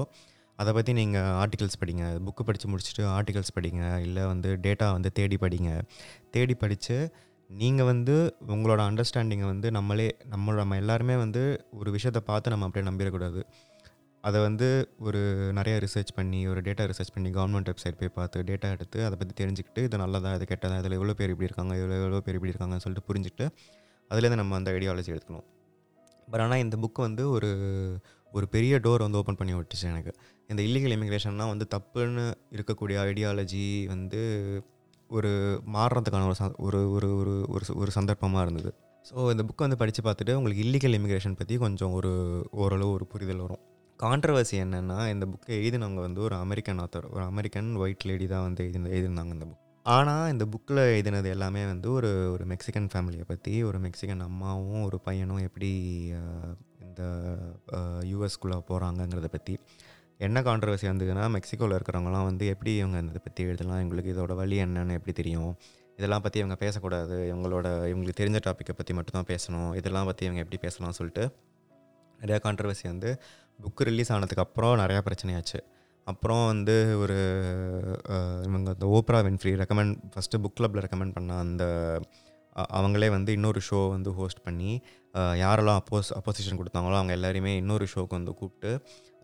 [0.60, 2.06] அதை பற்றி நீங்கள் ஆர்டிகல்ஸ் படிங்க.
[2.28, 3.84] புக்கு படித்து முடிச்சுட்டு ஆர்டிகல்ஸ் படிங்க.
[4.08, 5.72] இல்லை வந்து டேட்டா வந்து தேடி படிங்க.
[6.36, 6.98] தேடி படித்து
[7.50, 8.16] நீங்கள் வந்து
[8.54, 11.44] உங்களோட அண்டர்ஸ்டாண்டிங்கை வந்து நம்மளே நம்மளோட நம்ம எல்லாருமே வந்து
[11.82, 13.42] ஒரு விஷயத்தை பார்த்து நம்ம அப்படியே நம்பிடக்கூடாது
[14.28, 14.68] அதை வந்து
[15.08, 15.20] ஒரு
[15.58, 19.34] நிறைய ரிசர்ச் பண்ணி ஒரு டேட்டா ரிசர்ச் பண்ணி கவர்மெண்ட் வெப்சைட் போய் பார்த்து டேட்டா எடுத்து அதை பற்றி
[19.42, 22.86] தெரிஞ்சுக்கிட்டு இது நல்லதா இது கெட்டதா இதில் எவ்வளோ பேர் இப்படி இருக்காங்க இவ்வளோ எவ்வளோ பேர் இப்படி இருக்காங்கன்னு
[22.86, 23.46] சொல்லிட்டு புரிஞ்சுட்டு
[24.12, 25.48] அதுலேருந்து நம்ம அந்த ஐடியாலஜி எடுத்துக்கணும்.
[26.28, 27.50] பட் ஆனால் இந்த புக் வந்து ஒரு
[28.32, 30.12] ஒரு பெரிய டோர் வந்து ஓப்பன் பண்ணி விட்டுச்சு எனக்கு.
[30.50, 34.22] இந்த இல்லீகல் இமிக்ரேஷன்னா வந்து தப்புன்னு இருக்கக்கூடிய ஐடியாலஜி வந்து
[35.10, 35.32] ஒரு
[35.76, 38.72] மாறுறதுக்கான ஒரு ஒரு ஒரு ஒரு ஒரு ஒரு சந்தர்ப்பமாக இருந்தது.
[39.06, 42.12] ஸோ இந்த புக்கை வந்து படித்து பார்த்துட்டு உங்களுக்கு இல்லீகல் இமிக்ரேஷன் பற்றி கொஞ்சம் ஒரு
[42.64, 43.64] ஓரளவு ஒரு புரிதல் வரும்.
[44.00, 48.64] கான்ட்ரவர்சி என்னென்னா இந்த புக்கை எழுதினவங்க வந்து ஒரு அமெரிக்கன் ஆத்தர் ஒரு அமெரிக்கன் ஒயிட் லேடி தான் வந்து
[48.64, 53.54] எழுதி எழுதியிருந்தாங்க இந்த புக் ஆனால் இந்த புக்கில் எழுதினது எல்லாமே வந்து ஒரு ஒரு மெக்சிகன் ஃபேமிலியை பற்றி
[53.64, 55.70] ஒரு மெக்சிகன் அம்மாவும் ஒரு பையனும் எப்படி
[56.82, 57.02] இந்த
[58.04, 59.56] யூஎஸ்குள்ளே போகிறாங்கங்கிறத பற்றி
[60.18, 64.94] என்ன கான்ட்ரவர்சி வந்ததுன்னா மெக்சிகோவில் இருக்கிறவங்களாம் வந்து எப்படி இவங்க இதை பற்றி எழுதலாம் இவங்களுக்கு இதோட வழி என்னென்னு
[64.94, 65.52] எப்படி தெரியும்
[65.98, 70.60] இதெல்லாம் பற்றி இவங்க பேசக்கூடாது இவங்களோட இவங்களுக்கு தெரிஞ்ச டாப்பிக்கை பற்றி மட்டும்தான் பேசணும் இதெல்லாம் பற்றி இவங்க எப்படி
[70.68, 71.26] பேசலாம்னு சொல்லிட்டு
[72.20, 73.10] நிறையா கான்ட்ரவர்சி வந்து
[73.60, 75.60] புக்கு ரிலீஸ் ஆனதுக்கு அப்புறம் நிறையா பிரச்சனையாச்சு.
[76.08, 77.18] அப்புறம் வந்து ஒரு
[78.48, 81.64] இவங்க இந்த Oprah Winfrey recommend first book கிளப்பில் ரெக்கமெண்ட் பண்ண அந்த
[82.78, 84.72] அவங்களே வந்து இன்னொரு ஷோ வந்து ஹோஸ்ட் பண்ணி
[85.42, 88.72] யாரெல்லாம் அப்போஸ் அப்போசிஷன் கொடுத்தாங்களோ அவங்க எல்லாரையுமே இன்னொரு ஷோக்கு வந்து கூப்பிட்டு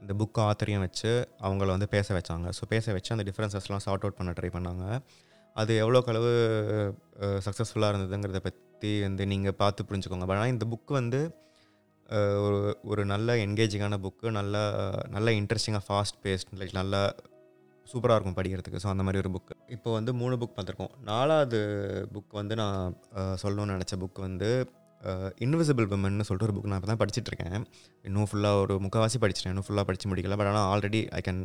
[0.02, 1.12] இந்த புக் ஆத்தரையும் வச்சு
[1.46, 2.48] அவங்கள வந்து பேச வச்சாங்க.
[2.58, 4.86] ஸோ பேச வச்சு அந்த டிஃப்ரென்சஸ்லாம் சார்ட் அவுட் பண்ண ட்ரை பண்ணாங்க.
[5.56, 6.32] அது எவ்வளோக்கு அளவு
[7.46, 10.28] சக்ஸஸ்ஃபுல்லாக இருந்ததுங்கிறத பற்றி வந்து நீங்கள் பார்த்து புரிஞ்சுக்கோங்க.
[10.30, 11.22] பட் ஆனால் இந்த புக்கு வந்து
[12.46, 12.58] ஒரு
[12.92, 14.56] ஒரு நல்ல என்கேஜிங்கான புக்கு நல்ல
[15.10, 17.02] நல்ல இன்ட்ரெஸ்டிங்காக ஃபாஸ்ட் பேஸ்ட் லைக் நல்லா
[17.88, 18.82] சூப்பராக இருக்கும் படிக்கிறதுக்கு.
[18.84, 21.60] ஸோ அந்த மாதிரி ஒரு புக்கு இப்போ வந்து மூணு புக் பார்த்துருக்கோம் நாலாவது
[22.14, 22.96] புக் வந்து நான்
[23.44, 24.50] சொல்லணும்னு நினச்ச புக் வந்து
[25.46, 27.66] இன்விசிபிள் விமன்னு சொல்லிட்டு ஒரு புக் நான் இப்போ தான் படிச்சுட்ருக்கேன்
[28.08, 29.54] இன்னும் ஃபுல்லாக ஒரு முக்கால்வாசி படிச்சிட்டேன்.
[29.54, 30.36] இன்னும் ஃபுல்லாக படித்து முடிக்கல.
[30.40, 31.42] பட் ஆனால் ஆல்ரெடி ஐ கேன்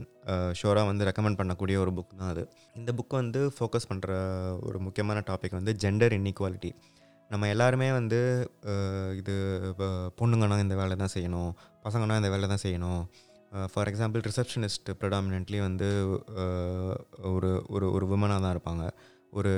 [0.61, 2.45] ஷோராக வந்து ரெக்கமெண்ட் பண்ணக்கூடிய ஒரு புக் தான் அது.
[2.81, 4.11] இந்த புக் வந்து ஃபோக்கஸ் பண்ணுற
[4.69, 6.73] ஒரு முக்கியமான டாபிக் வந்து ஜெண்டர் இன்இக்வாலிட்டி
[7.33, 8.19] நம்ம எல்லாருமே வந்து
[9.21, 9.35] இது
[10.21, 11.51] பொண்ணுங்கன்னா இந்த வேலை தான் செய்யணும்.
[11.87, 13.03] பசங்கன்னா இந்த வேலை தான் செய்யணும்.
[13.73, 15.89] ஃபார் எக்ஸாம்பிள் ரிசப்ஷனிஸ்ட் ப்ரிடாமினென்ட்லி வந்து
[17.35, 18.87] ஒரு ஒரு ஒரு விமனாக தான் இருப்பாங்க.
[19.39, 19.53] ஒரு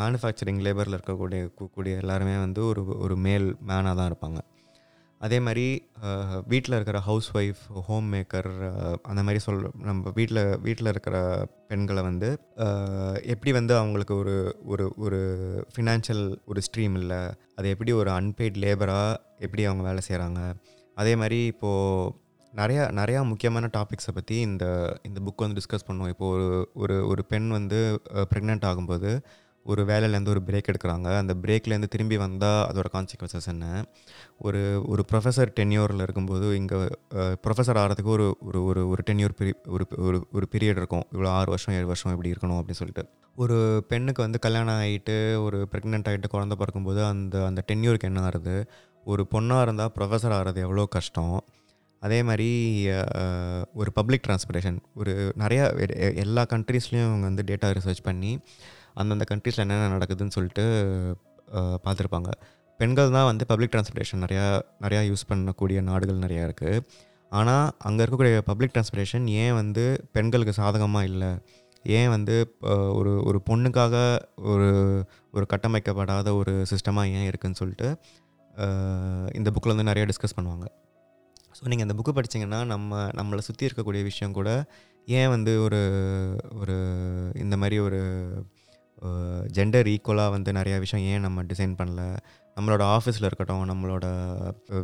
[0.00, 1.40] மேனுஃபேக்சரிங் லேபரில் இருக்கக்கூடிய
[1.76, 4.40] கூடிய எல்லாருமே வந்து ஒரு ஒரு மேல் மேனாக தான் இருப்பாங்க.
[5.22, 5.66] அதே மாதிரி
[6.46, 8.48] வீட்டில் இருக்கிற ஹவுஸ் ஒய்ஃப் ஹோம் மேக்கர்
[9.02, 11.16] அந்த மாதிரி சொல் நம்ம வீட்டில் வீட்டில் இருக்கிற
[11.68, 12.30] பெண்களை வந்து
[13.24, 15.20] எப்படி வந்து அவங்களுக்கு ஒரு ஒரு ஒரு
[15.74, 17.20] ஃபினான்ஷியல் ஒரு ஸ்ட்ரீம் இல்லை
[17.54, 20.42] அது எப்படி ஒரு அன்பெய்ட் லேபராக எப்படி அவங்க வேலை செய்கிறாங்க
[20.96, 22.20] அதே மாதிரி இப்போது
[22.52, 24.64] நிறையா நிறையா முக்கியமான டாபிக்ஸை பற்றி இந்த
[25.02, 26.08] இந்த புக் வந்து டிஸ்கஸ் பண்ணுவோம்.
[26.08, 27.78] இப்போ ஒரு ஒரு ஒரு பெண் வந்து
[28.32, 29.10] ப்ரெக்னென்ட் ஆகும்போது
[29.70, 31.08] ஒரு வேலையிலேருந்து ஒரு பிரேக் எடுக்கிறாங்க.
[31.22, 33.66] அந்த பிரேக்லேருந்து திரும்பி வந்தால் அதோட கான்சிக்வன்சஸ் என்ன?
[34.46, 34.60] ஒரு
[34.92, 36.78] ஒரு ப்ரொஃபஸர் டென்யூரில் இருக்கும்போது இங்கே
[37.44, 41.04] ப்ரொஃபஸர் ஆகிறதுக்கு ஒரு ஒரு ஒரு ஒரு டென்யூர் பிரி ஒரு ஒரு ஒரு பீரியட் இருக்கும்.
[41.14, 43.04] இவ்வளோ ஆறு வருஷம் ஏழு வருஷம் இப்படி இருக்கணும் அப்படின்னு சொல்லிட்டு.
[43.36, 43.58] ஒரு
[43.90, 48.56] பெண்ணுக்கு வந்து கல்யாணம் ஆகிட்டு ஒரு ப்ரெக்னென்ட் ஆகிட்டு குழந்த பிறக்கும்போது அந்த அந்த டென்யூருக்கு என்ன ஆகுது
[49.06, 51.36] ஒரு பொண்ணாக இருந்தால் ப்ரொஃபஸர் ஆகிறது எவ்வளோ கஷ்டம்?
[52.02, 52.48] அதே மாதிரி
[53.80, 55.64] ஒரு பப்ளிக் டிரான்ஸ்போர்ட்டேஷன் ஒரு நிறையா
[56.24, 58.32] எல்லா கண்ட்ரீஸ்லேயும் அவங்க வந்து டேட்டா ரிசர்ச் பண்ணி
[59.00, 60.64] அந்தந்த கண்ட்ரீஸில் என்னென்ன நடக்குதுன்னு சொல்லிட்டு
[61.84, 62.30] பார்த்துருப்பாங்க.
[62.80, 64.44] பெண்கள் தான் வந்து பப்ளிக் டிரான்ஸ்போர்ட்டேஷன் நிறையா
[64.84, 66.84] நிறையா யூஸ் பண்ணக்கூடிய நாடுகள் நிறையா இருக்குது
[67.32, 69.84] ஆனால் அங்கே இருக்கக்கூடிய பப்ளிக் டிரான்ஸ்போர்ட்டேஷன் ஏன் வந்து
[70.16, 71.30] பெண்களுக்கு சாதகமாக இல்லை?
[71.84, 72.34] ஏன் வந்து
[72.98, 73.94] ஒரு ஒரு பொண்ணுக்காக
[74.52, 74.68] ஒரு
[75.36, 77.88] ஒரு கட்டமைக்கப்படாத ஒரு சிஸ்டமாக ஏன் இருக்குதுன்னு சொல்லிட்டு
[79.38, 80.66] இந்த புக்கில் வந்து நிறையா டிஸ்கஸ் பண்ணுவாங்க.
[81.56, 84.50] ஸோ நீங்கள் இந்த புக்கு படிச்சீங்கன்னா நம்ம நம்மளை சுற்றி இருக்கக்கூடிய விஷயம் கூட
[85.18, 85.80] ஏன் வந்து ஒரு
[86.60, 86.76] ஒரு
[87.44, 88.00] இந்த மாதிரி ஒரு
[89.56, 92.02] ஜெண்டர் ஈக்குவலாக வந்து நிறையா விஷயம் ஏன் நம்ம டிசைன் பண்ணல?
[92.56, 94.06] நம்மளோட ஆஃபீஸில் இருக்கட்டும் நம்மளோட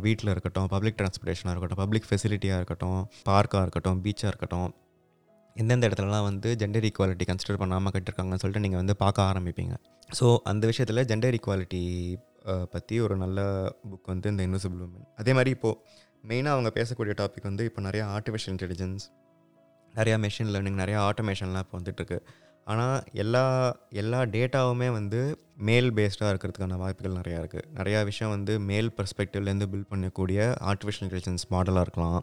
[0.05, 4.69] வீட்டில் இருக்கட்டும் பப்ளிக் டிரான்ஸ்போர்ட்டேஷனாக இருக்கட்டும் பப்ளிக் ஃபெசிலிட்டியாக இருக்கட்டும் பார்க்காக இருக்கட்டும் பீச்சாக இருக்கட்டும்
[5.55, 9.73] எந்தெந்த இடத்துலலாம் வந்து ஜெண்டர் ஈக்குவாலிட்டி கன்சிடர் பண்ணாமல் கட்டிருக்காங்கன்னு சொல்லிட்டு நீங்கள் வந்து பார்க்க ஆரம்பிப்பீங்க.
[10.19, 11.83] ஸோ அந்த விஷயத்தில் ஜெண்டர் ஈக்குவாலிட்டி
[12.73, 13.39] பற்றி ஒரு நல்ல
[13.89, 15.79] புக் வந்து இந்த இன்விசிபிள் உமன் அதே மாதிரி இப்போது
[16.29, 19.03] மெயினாக அவங்க பேசக்கூடிய டாபிக் வந்து இப்போ நிறையா ஆர்டிஃபிஷியல் இன்டெலிஜென்ஸ்
[19.93, 22.17] நிறையா மெஷின் லேர்னிங் நிறையா ஆட்டோமேஷன்லாம் இப்போ வந்துட்டுருக்கு.
[22.71, 23.43] ஆனால் எல்லா
[24.01, 25.21] எல்லா டேட்டாவுமே வந்து
[25.69, 30.39] மேல் பேஸ்டாக இருக்கிறதுக்கான வாய்ப்புகள் நிறையா இருக்குது நிறையா விஷயம் வந்து மேல் பர்ஸ்பெக்டிவ்லேருந்து பில்ட் பண்ணக்கூடிய
[30.71, 32.21] ஆர்டிஃபிஷியல் இன்டெலிஜென்ஸ் மாடலாக இருக்கலாம்.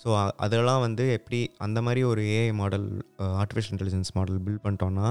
[0.00, 0.08] ஸோ
[0.44, 2.86] அதெல்லாம் வந்து எப்படி அந்த மாதிரி ஒரு AI model
[3.42, 5.06] artificial intelligence model build பண்ணிட்டோன்னா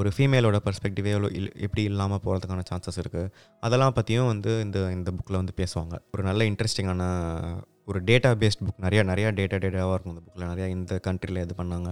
[0.00, 3.30] ஒரு ஃபீமேலோட பர்ஸ்பெக்டிவே இல் எப்படி இல்லாமல் போகிறதுக்கான சான்சஸ் இருக்குது
[3.66, 5.94] அதெல்லாம் பற்றியும் வந்து இந்த இந்த புக்கில் வந்து பேசுவாங்க.
[6.14, 7.04] ஒரு நல்ல இன்ட்ரெஸ்டிங்கான
[7.90, 11.54] ஒரு டேட்டா பேஸ்ட் புக் நிறையா நிறையா டேட்டா டேட்டாவாக இருக்கும் இந்த புக்கில் நிறையா இந்த கண்ட்ரியில் இது
[11.62, 11.90] பண்ணாங்க.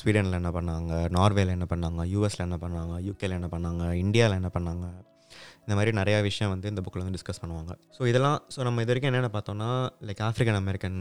[0.00, 0.92] ஸ்வீடனில் என்ன பண்ணாங்க?
[1.16, 2.02] நார்வேல என்ன பண்ணாங்க?
[2.14, 2.94] யூஎஸில் என்ன பண்ணாங்க?
[3.08, 3.84] யூகேல என்ன பண்ணாங்க?
[4.04, 4.86] இந்தியாவில் என்ன பண்ணாங்க?
[5.64, 7.72] இந்த மாதிரி நிறையா விஷயம் வந்து இந்த புக்கில் வந்து டிஸ்கஸ் பண்ணுவாங்க.
[7.96, 9.70] ஸோ இதெல்லாம் ஸோ நம்ம இது வரைக்கும் என்னென்ன பார்த்தோம்னா
[10.08, 10.98] like African American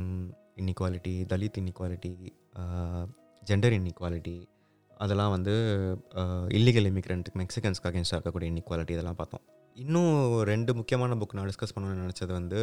[0.61, 2.13] inequality Dalit inequality
[3.43, 4.37] gender inequality
[5.03, 5.53] அதெல்லாம் வந்து
[6.57, 9.43] இல்லீகல் இமிக்ரெண்ட் மெக்சிகன்ஸ்க்கு அகேன்ஸ்டாக இருக்கக்கூடிய இன்இக்வாலிட்டி இதெல்லாம் பார்த்தோம்.
[9.75, 10.15] இன்னும்
[10.51, 12.59] ரெண்டு முக்கியமான புக் நான் டிஸ்கஸ் பண்ணணும்னு நினச்சது வந்து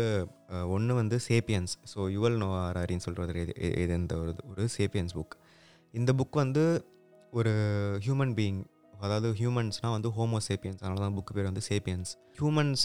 [0.76, 5.37] ஒன்று வந்து சேப்பியன்ஸ் ஸோ யுவல் நோஆர்ஆரின்னு சொல்கிறது இது இது இந்த ஒரு ஒரு சேப்பியன்ஸ் புக்
[5.94, 6.64] இந்த புக் வந்து
[7.33, 7.53] ஒரு
[8.07, 8.62] ஹியூமன் பீயிங்
[9.01, 12.83] அதாவது ஹியூமன்ஸ்னால் வந்து ஹோமோசேப்பியன்ஸ் அதனால தான் புக்கு பேர் வந்து சேப்பியன்ஸ் ஹியூமன்ஸ்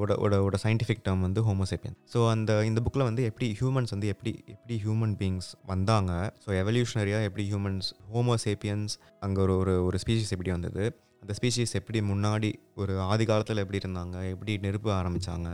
[0.00, 4.32] ஓட ஓட சயின்டிஃபிக் டேர்ம் வந்து ஹோமோசேப்பியன்ஸ் ஸோ அந்த இந்த புக்கில் வந்து எப்படி ஹியூமன்ஸ் வந்து எப்படி
[4.46, 6.12] எப்படி ஹியூமன் பீயிங்ஸ் வந்தாங்க?
[6.44, 10.84] ஸோ எவல்யூஷனரியாக எப்படி ஹியூமன்ஸ் ஹோமோசேப்பியன்ஸ் அங்கே ஒரு ஒரு ஒரு ஸ்பீஷிஸ் எப்படி வந்தது?
[11.22, 14.16] அந்த ஸ்பீஷீஸ் எப்படி முன்னாடி ஒரு ஆதி காலத்தில் எப்படி இருந்தாங்க?
[14.34, 15.48] எப்படி நெருப்பு ஆரம்பித்தாங்க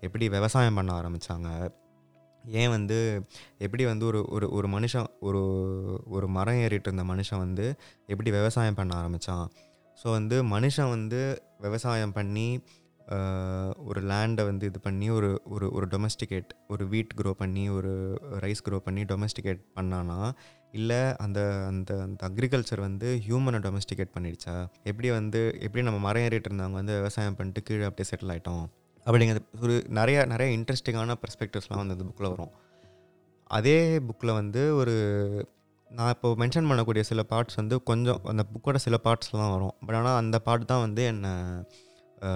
[0.00, 1.48] எப்படி விவசாயம் பண்ண ஆரம்பித்தாங்க
[2.44, 3.26] ஏன் வந்து
[3.58, 5.42] எப்படி வந்து ஒரு ஒரு ஒரு மனுஷன் ஒரு
[6.06, 7.74] ஒரு மரம் ஏறிட்டு இருந்த மனுஷன் வந்து
[8.06, 9.50] எப்படி விவசாயம் பண்ண ஆரம்பித்தான்
[10.04, 12.62] ஸோ வந்து மனுஷன் வந்து விவசாயம் பண்ணி
[13.84, 18.62] ஒரு லேண்டை வந்து இது பண்ணி ஒரு ஒரு ஒரு டொமஸ்டிகேட் ஒரு வீட் க்ரோ பண்ணி ஒரு ரைஸ்
[18.68, 20.32] க்ரோ பண்ணி டொமஸ்டிகேட் பண்ணானா
[20.72, 24.66] இல்லை அந்த அந்த அந்த அக்ரிகல்ச்சர் வந்து ஹியூமனை டொமஸ்டிகேட் பண்ணிடுச்சா?
[24.82, 28.66] எப்படி வந்து எப்படி நம்ம மரம் ஏறிட்டு இருந்தவங்க வந்து விவசாயம் பண்ணிட்டு கீழே அப்படியே செட்டில் ஆகிட்டோம்
[29.10, 32.52] அப்படிங்கிறது ஒரு நிறைய நிறைய இன்ட்ரெஸ்டிங்கான பெர்ஸ்பெக்டிவ்ஸ்லாம் வந்து அந்த புக்கில் வரும்.
[33.58, 34.94] அதே புக்கில் வந்து ஒரு
[35.90, 39.74] நான் இப்போ மென்ஷன் பண்ணக்கூடிய சில பார்ட்ஸ் வந்து கொஞ்சம் அந்த புக்கோட சில பார்ட்ஸில் தான் வரும்.
[39.86, 41.32] பட் ஆனால் அந்த பார்ட் தான் வந்து என்னை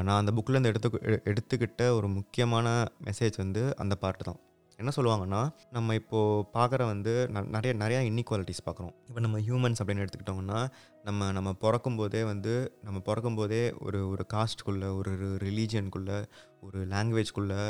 [0.06, 0.88] நான் அந்த புக்கிலேருந்து எடுத்து
[1.30, 2.66] எடுத்துக்கிட்ட ஒரு முக்கியமான
[3.08, 4.40] மெசேஜ் வந்து அந்த பாட்டு தான்.
[4.78, 7.12] என்ன சொல்லுவாங்கன்னா நம்ம இப்போது பார்க்குற வந்து
[7.54, 8.94] நிறைய நிறையா இன்இக்வாலிட்டிஸ் பார்க்குறோம்.
[9.08, 10.60] இப்போ நம்ம ஹியூமன்ஸ் அப்படின்னு எடுத்துக்கிட்டோம்னா
[11.04, 15.12] நம்ம நம்ம பிறக்கும்போதே வந்து நம்ம பிறக்கும்போதே ஒரு ஒரு காஸ்ட்குள்ளே ஒரு
[15.46, 16.18] ரிலீஜியனுக்குள்ளே
[16.60, 17.62] ஒரு லாங்குவேஜ்குள்ளே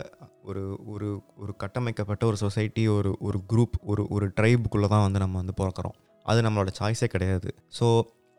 [0.43, 5.43] ஒரு ஒரு ஒரு கட்டமைக்கப்பட்ட ஒரு சொசைட்டி ஒரு ஒரு குரூப் ஒரு ஒரு ட்ரைபுக்குள்ளே தான் வந்து நம்ம
[5.43, 5.97] வந்து பிறக்கிறோம்.
[6.27, 7.51] அது நம்மளோட சாய்ஸே கிடையாது.
[7.81, 7.88] ஸோ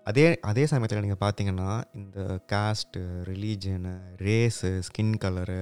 [0.07, 2.19] அதே அதே சமயத்தில் நீங்கள் பார்த்தீங்கன்னா இந்த
[2.51, 3.93] caste religion
[4.25, 5.61] race skin colour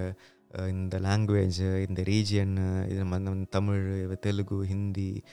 [0.54, 3.84] இந்த லாங்குவேஜு இந்த ரீஜியன்னு இது நம்ம தமிழ்
[4.20, 5.24] தெலுங்கு ஹிந்தி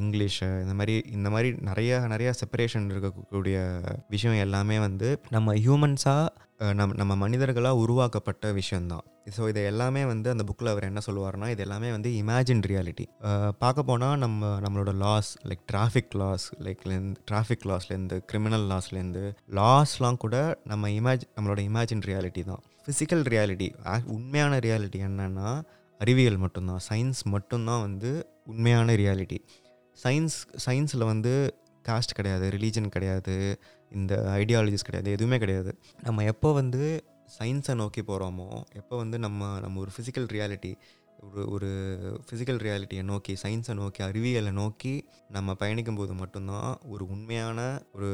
[0.00, 3.56] இங்கிலீஷு இந்த மாதிரி இந்த மாதிரி நிறைய நிறைய செப்பரேஷன் இருக்கக்கூடிய
[4.08, 9.04] விஷயம் எல்லாமே வந்து நம்ம ஹியூமன்ஸாக நம் நம்ம மனிதர்களாக உருவாக்கப்பட்ட விஷயந்தான்
[9.36, 13.06] ஸோ இதை எல்லாமே வந்து அந்த புக்கில் அவர் என்ன சொல்லுவார்னா இது எல்லாமே வந்து இமேஜின் ரியாலிட்டி
[13.58, 20.60] பார்க்க போனால் நம்ம நம்மளோட லாஸ் லைக் டிராஃபிக் லாஸ் லைக்லேருந்து டிராஃபிக் லாஸ்லேருந்து கிரிமினல் லாஸ்லேருந்து லாஸ்லாம் கூட
[20.64, 22.62] நம்ம இமேஜ் நம்மளோட இமேஜின் ரியாலிட்டி தான்.
[22.86, 23.68] ஃபிசிக்கல் ரியாலிட்டி
[24.06, 25.50] உண்மையான ரியாலிட்டி என்னென்னா
[26.00, 26.82] அறிவியல் மட்டும்தான்.
[26.88, 28.10] சயின்ஸ் மட்டும்தான் வந்து
[28.44, 29.38] உண்மையான ரியாலிட்டி
[30.04, 31.32] சயின்ஸ் சயின்ஸில் வந்து
[31.88, 33.34] காஸ்ட் கிடையாது ரிலீஜன் கிடையாது
[33.92, 35.70] இந்த ஐடியாலஜிஸ் கிடையாது எதுவுமே கிடையாது.
[36.02, 36.82] நம்ம எப்போ வந்து
[37.38, 40.72] சயின்ஸை நோக்கி போகிறோமோ எப்போ வந்து நம்ம நம்ம ஒரு ஃபிசிக்கல் ரியாலிட்டி
[41.18, 41.68] ஒரு ஒரு
[42.26, 44.92] ஃபிசிக்கல் ரியாலிட்டியை நோக்கி சயின்ஸை நோக்கி அறிவியலை நோக்கி
[45.28, 47.60] நம்ம பயணிக்கும் போது மட்டும்தான் ஒரு உண்மையான
[47.92, 48.10] ஒரு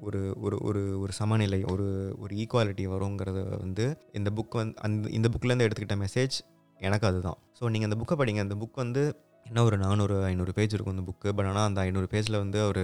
[0.00, 1.86] ஒரு ஒரு ஒரு ஒரு சமநிலை ஒரு
[2.18, 6.36] ஒரு ஈக்குவாலிட்டி வருங்கிறத வந்து இந்த புக் வந்து அந்த இந்த புக்லேருந்து எடுத்துக்கிட்ட மெசேஜ்
[6.80, 7.38] எனக்கு அதுதான்.
[7.60, 8.38] ஸோ நீங்கள் அந்த புக்கை படிங்க.
[8.38, 9.02] அந்த புக் வந்து
[9.48, 12.82] என்ன ஒரு நானூறு ஐநூறு பேஜ் இருக்கும் அந்த புக்கு பட் ஆனால் அந்த ஐநூறு பேஜில் வந்து அவர்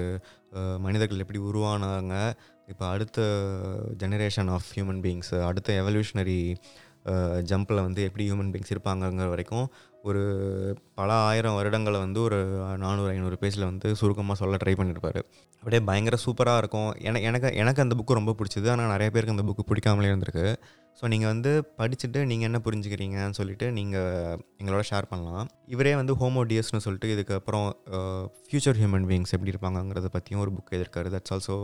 [0.79, 2.14] மனிதர்கள் எப்படி உருவானாங்க
[2.72, 3.20] இப்போ அடுத்த
[4.03, 6.40] ஜெனரேஷன் ஆஃப் ஹியூமன் பீயிங்ஸ் அடுத்த எவல்யூஷனரி
[7.51, 9.66] ஜம்பில் வந்து எப்படி ஹியூமன் பீங்ஸ் இருப்பாங்கங்கிற வரைக்கும்
[10.09, 10.22] ஒரு
[10.98, 12.38] பல ஆயிரம் வருடங்களை வந்து ஒரு
[12.85, 15.20] நானூறு ஐநூறு பேஜில் வந்து சுருக்கமாக சொல்ல ட்ரை பண்ணியிருப்பார்
[15.62, 16.90] அப்படியே பயங்கர சூப்பராக இருக்கும்.
[17.09, 18.68] எனக்கு எனக்கு எனக்கு அந்த புக்கு ரொம்ப பிடிச்சிது.
[18.72, 20.46] ஆனால் நிறைய பேருக்கு அந்த புக்கு பிடிக்காமலே இருந்திருக்கு.
[20.99, 25.49] ஸோ நீங்கள் வந்து படிச்சுட்டு நீங்கள் என்ன புரிஞ்சுக்கிறீங்கன்னு சொல்லிட்டு நீங்கள் எங்களோட ஷேர் பண்ணலாம்.
[25.75, 27.67] இவரே வந்து ஹோமோடியஸ்னு சொல்லிட்டு இதுக்கப்புறம்
[28.49, 31.11] ஃப்யூச்சர் ஹியூமன் பீங்ஸ் எப்படி இருப்பாங்கங்கிறத பற்றியும் ஒரு புக் எழுதியிருக்காரு.
[31.15, 31.57] தட்ஸ் ஆல்சோ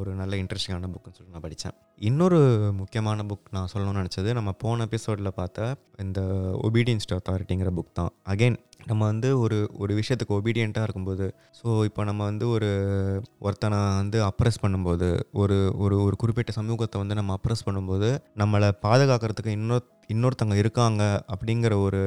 [0.00, 1.76] ஒரு நல்ல இன்ட்ரெஸ்டிங்கான புக்குன்னு சொல்லிட்டு நான் படித்தேன்.
[2.10, 2.40] இன்னொரு
[2.80, 6.20] முக்கியமான புக் நான் சொல்லணும்னு நினச்சது நம்ம போன எபிசோடில் பார்த்த இந்த
[6.68, 8.12] ஒபீடியன்ஸ் டு அத்தாரிட்டிங்கிற புக் தான்.
[8.34, 11.26] அகெயின் நம்ம வந்து ஒரு ஒரு விஷயத்துக்கு ஒபீடியண்ட்டாக இருக்கும்போது
[11.58, 12.68] ஸோ இப்போ நம்ம வந்து ஒரு
[13.46, 15.08] ஒருத்தனை வந்து அப்ரெஸ் பண்ணும்போது
[15.42, 18.08] ஒரு ஒரு ஒரு குறிப்பிட்ட சமூகத்தை வந்து நம்ம அப்ரெஸ் பண்ணும்போது
[18.42, 22.00] நம்மளை பாதுகாக்கிறதுக்கு இன்னொரு இன்னொருத்தவங்க இருக்காங்க அப்படிங்கிற ஒரு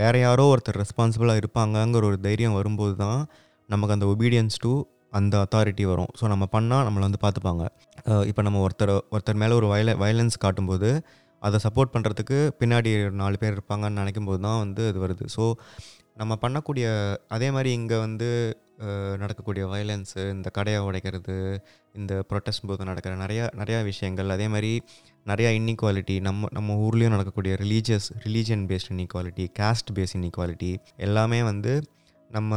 [0.00, 3.20] வேற யாரோ ஒருத்தர் ரெஸ்பான்சிபிளாக இருப்பாங்கங்கிற ஒரு தைரியம் வரும்போது தான்
[3.68, 4.72] நமக்கு அந்த ஒபீடியன்ஸ் டு
[5.18, 6.10] அந்த அத்தாரிட்டி வரும்.
[6.18, 7.64] ஸோ நம்ம பண்ணால் நம்மளை வந்து பார்த்துப்பாங்க.
[8.30, 10.90] இப்போ நம்ம ஒருத்தர் ஒருத்தர் மேலே ஒரு வயல வயலன்ஸ் காட்டும்போது
[11.42, 15.26] அதை சப்போர்ட் பண்ணுறதுக்கு பின்னாடி நாலு பேர் இருப்பாங்கன்னு நினைக்கும் போது தான் வந்து இது வருது.
[15.36, 15.44] ஸோ
[16.20, 16.86] நம்ம பண்ணக்கூடிய
[17.28, 18.28] அதே மாதிரி இங்கே வந்து
[19.18, 21.36] நடக்கக்கூடிய வயலன்ஸு இந்த கடையை உடைக்கிறது
[21.92, 24.28] இந்த ப்ரொட்டஸ்ட் போது நடக்கிற நிறையா நிறையா விஷயங்கள்.
[24.28, 24.72] அதே மாதிரி
[25.26, 31.74] நிறையா இன்இக்வாலிட்டி நம்ம நம்ம ஊர்லேயும் நடக்கக்கூடிய religious religion based inequality caste based inequality எல்லாமே வந்து
[32.30, 32.52] நம்ம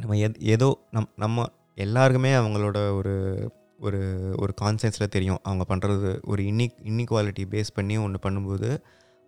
[0.00, 3.14] நம்ம எத் ஏதோ நம் நம்ம எல்லாருக்குமே அவங்களோட ஒரு
[3.80, 4.00] ஒரு
[4.36, 5.42] ஒரு கான்சென்ஸில் தெரியும்.
[5.42, 8.70] அவங்க பண்ணுறது ஒரு இன்னி இன்இக்வாலிட்டி பேஸ் பண்ணி ஒன்று பண்ணும்போது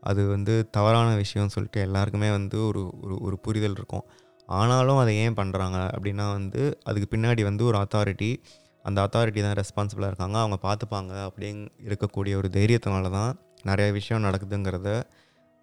[0.03, 4.05] அது வந்து தவறான விஷயம்னு சொல்லிட்டு எல்லாருக்குமே வந்து ஒரு ஒரு ஒரு புரிதல் இருக்கும்.
[4.49, 8.31] ஆனாலும் அதை ஏன் பண்ணுறாங்க அப்படின்னா வந்து அதுக்கு பின்னாடி வந்து ஒரு அத்தாரிட்டி
[8.85, 10.37] அந்த அத்தாரிட்டி தான் ரெஸ்பான்சிபிளாக இருக்காங்க.
[10.39, 11.13] அவங்க பார்த்துப்பாங்க.
[11.29, 13.33] அப்படிங் இருக்கக்கூடிய ஒரு தைரியத்தினால தான்
[13.65, 14.91] நிறைய விஷயம் நடக்குதுங்கிறத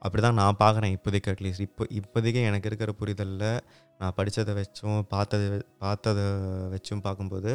[0.02, 3.46] அப்படி தான் நான் பார்க்குறேன் இப்போதைக்கு அட்லீஸ்ட் இப்போ இப்போதைக்கு எனக்கு இருக்கிற புரிதலில்
[4.00, 5.48] நான் படித்ததை வச்சும் பார்த்ததை
[5.80, 6.26] பார்த்ததை
[6.74, 7.54] வச்சும் பார்க்கும்போது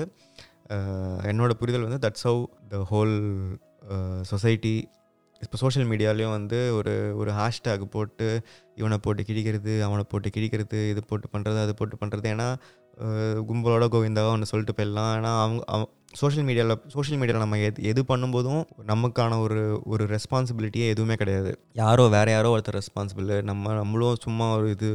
[1.31, 3.15] என்னோடய புரிதல் வந்து that's how the whole
[4.23, 4.75] society
[5.45, 8.27] இப்போ சோஷியல் மீடியாலேயும் வந்து ஒரு ஒரு ஹேஷ்டேக் போட்டு
[8.81, 12.49] இவனை போட்டு கிழிக்கிறது அவனை போட்டு கிழிக்கிறது இது போட்டு பண்ணுறது அது போட்டு பண்ணுறது ஏன்னா
[13.51, 15.13] கும்பலோட கோவிந்தாவா ஒன்று சொல்லிட்டு போயிடலாம்.
[15.19, 15.87] ஏன்னா அவங்க
[16.21, 19.61] சோஷியல் மீடியாவில் சோஷியல் மீடியாவில் நம்ம எது எது பண்ணும்போதும் நமக்கான ஒரு
[19.93, 21.53] ஒரு ரெஸ்பான்சிபிலிட்டியே எதுவுமே கிடையாது.
[21.83, 24.91] யாரோ வேறு யாரோ ஒருத்தர் ரெஸ்பான்சிபிள் நம்ம நம்மளும் சும்மா ஒரு இது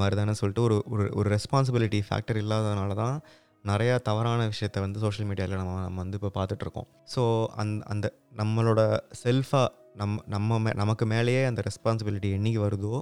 [0.00, 3.16] மாதிரி தானே சொல்லிட்டு ஒரு ஒரு ஒரு ரெஸ்பான்சிபிலிட்டி ஃபேக்டர் இல்லாததுனால தான்
[3.64, 7.22] நிறையா தவறான விஷயத்த வந்து சோஷியல் மீடியாவில் நம்ம நம்ம வந்து இப்போ பார்த்துட்ருக்கோம் ஸோ
[7.54, 8.80] அந் அந்த நம்மளோட
[9.22, 12.94] செல்ஃபாக நம் நம்ம மே நமக்கு மேலேயே அந்த ரெஸ்பான்சிபிலிட்டி என்றைக்கு வருதோ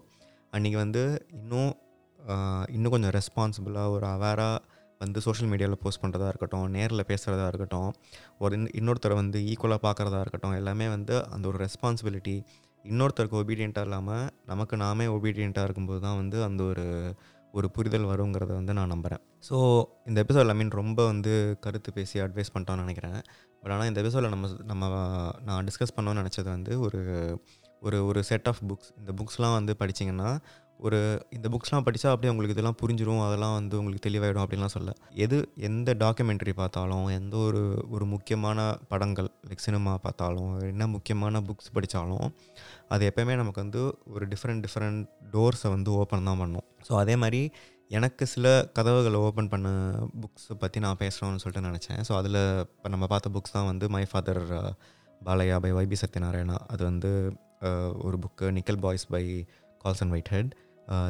[0.52, 1.72] அன்றைக்கி வந்து இன்னும்
[2.68, 4.62] இன்னும் கொஞ்சம் ரெஸ்பான்சிபிளாக ஒரு அவேராக
[5.00, 7.90] வந்து சோஷியல் மீடியாவில் போஸ்ட் பண்ணுறதா இருக்கட்டும் நேரில் பேசுகிறதா இருக்கட்டும்
[8.38, 12.36] ஒரு இன் இன்னொருத்தரை வந்து ஈக்குவலாக பார்க்குறதா இருக்கட்டும் எல்லாமே வந்து அந்த ஒரு ரெஸ்பான்சிபிலிட்டி
[12.84, 16.84] இன்னொருத்தருக்கு ஒபீடியண்ட்டாக இல்லாமல் நமக்கு நாமே ஒபீடியண்ட்டாக இருக்கும்போது தான் வந்து அந்த ஒரு
[17.56, 19.56] ஒரு புரிதல் வருங்கிறத வந்து நான் நம்புகிறேன் ஸோ
[20.06, 21.32] இந்த எபிசோட் ஐ மீன் ரொம்ப வந்து
[21.64, 23.18] கருத்து பேசி அட்வைஸ் பண்ணிட்டோம்னு நினைக்கிறேன்.
[23.60, 24.84] பட் ஆனால் இந்த எபிசோடில் நம்ம நம்ம
[25.44, 27.00] நான் டிஸ்கஸ் பண்ணோன்னு நினச்சது வந்து ஒரு
[27.82, 30.30] ஒரு ஒரு செட் ஆஃப் புக்ஸ் இந்த புக்ஸ்லாம் வந்து படிச்சிங்கன்னா
[30.86, 30.98] ஒரு
[31.36, 34.90] இந்த புக்ஸ்லாம் படித்தா அப்படியே உங்களுக்கு இதெல்லாம் புரிஞ்சிடும் அதெல்லாம் வந்து உங்களுக்கு தெளிவாயிடும் அப்படின்லாம் சொல்ல.
[35.24, 35.36] எது
[35.68, 37.62] எந்த டாக்குமெண்ட்ரி பார்த்தாலும் எந்த ஒரு
[37.94, 42.26] ஒரு முக்கியமான படங்கள் லைக் சினிமா பார்த்தாலும் என்ன முக்கியமான புக்ஸ் படித்தாலும்
[42.94, 43.82] அது எப்போயுமே நமக்கு வந்து
[44.14, 45.00] ஒரு டிஃப்ரெண்ட் டிஃப்ரெண்ட்
[45.36, 46.66] டோர்ஸை வந்து ஓப்பன் தான் பண்ணும்.
[46.88, 47.42] ஸோ அதே மாதிரி
[47.98, 49.68] எனக்கு சில கதவுகளை ஓப்பன் பண்ண
[50.22, 52.00] புக்ஸை பற்றி நான் பேசுகிறோன்னு சொல்லிட்டு நினச்சேன்.
[52.08, 52.40] ஸோ அதில்
[52.74, 54.42] இப்போ நம்ம பார்த்த புக்ஸ் தான் வந்து my father
[55.20, 56.56] Baliah by Y B Satyanarayana.
[56.72, 57.10] அது வந்து
[58.06, 59.24] ஒரு book Nickel Boys by
[59.84, 60.52] Colson Whitehead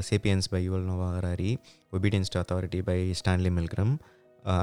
[0.09, 1.53] Sapiens by Yuval Noah Harari
[1.93, 3.95] obedience to authority by Stanley Milgram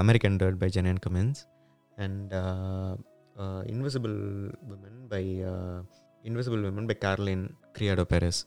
[0.03, 1.41] American Dirt by Jeanine Cummins
[1.97, 2.33] and
[3.73, 4.17] invisible
[4.71, 5.23] women by
[6.23, 7.45] invisible women by Caroline
[7.77, 8.41] Criado Perez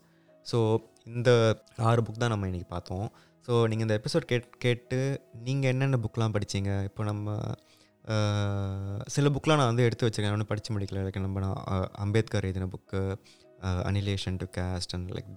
[0.46, 0.58] so
[1.16, 1.30] இந்த
[1.88, 3.06] ஆறு book தான் நம்ம இன்றைக்கி பார்த்தோம்.
[3.48, 4.98] So நீங்கள் இந்த episode gate கேட்டு
[5.46, 6.70] நீங்கள் என்னென்ன புக்லாம் படிச்சீங்க?
[6.88, 7.36] இப்போ நம்ம
[8.04, 10.36] uh, சில புக்லாம் நான் வந்து எடுத்து வச்சிருக்கேன்.
[10.36, 11.02] ஒன்றும் படித்து முடிக்கல.
[11.04, 11.60] எனக்கு நம்ம நான்
[12.04, 13.00] அம்பேத்கர் எழுதின book
[13.62, 15.30] annihilation to caste and like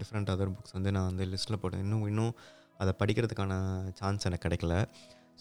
[0.00, 1.82] different other books வந்து நான் வந்து லிஸ்ட்டில் போட்டேன்.
[1.86, 2.32] இன்னும் இன்னும்
[2.78, 3.52] அதை படிக்கிறதுக்கான
[4.00, 4.76] சான்ஸ் எனக்கு கிடைக்கல.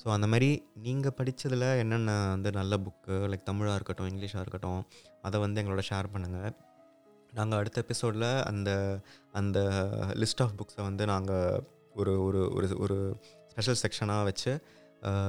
[0.02, 0.50] ஸோ அந்த மாதிரி
[0.86, 4.82] நீங்கள் படித்ததில் என்னென்ன வந்து நல்ல புக்கு லைக் தமிழாக இருக்கட்டும் இங்கிலீஷாக இருக்கட்டும்
[5.22, 6.54] அதை வந்து எங்களோட ஷேர் பண்ணுங்கள்
[7.34, 8.70] நாங்கள் அடுத்த எபிசோடில் அந்த
[9.32, 9.60] அந்த
[10.22, 11.64] லிஸ்ட் ஆஃப் புக்ஸை வந்து நாங்கள்
[11.94, 12.98] ஒரு ஒரு ஒரு ஒரு
[13.52, 14.52] ஸ்பெஷல் செக்ஷனாக வச்சு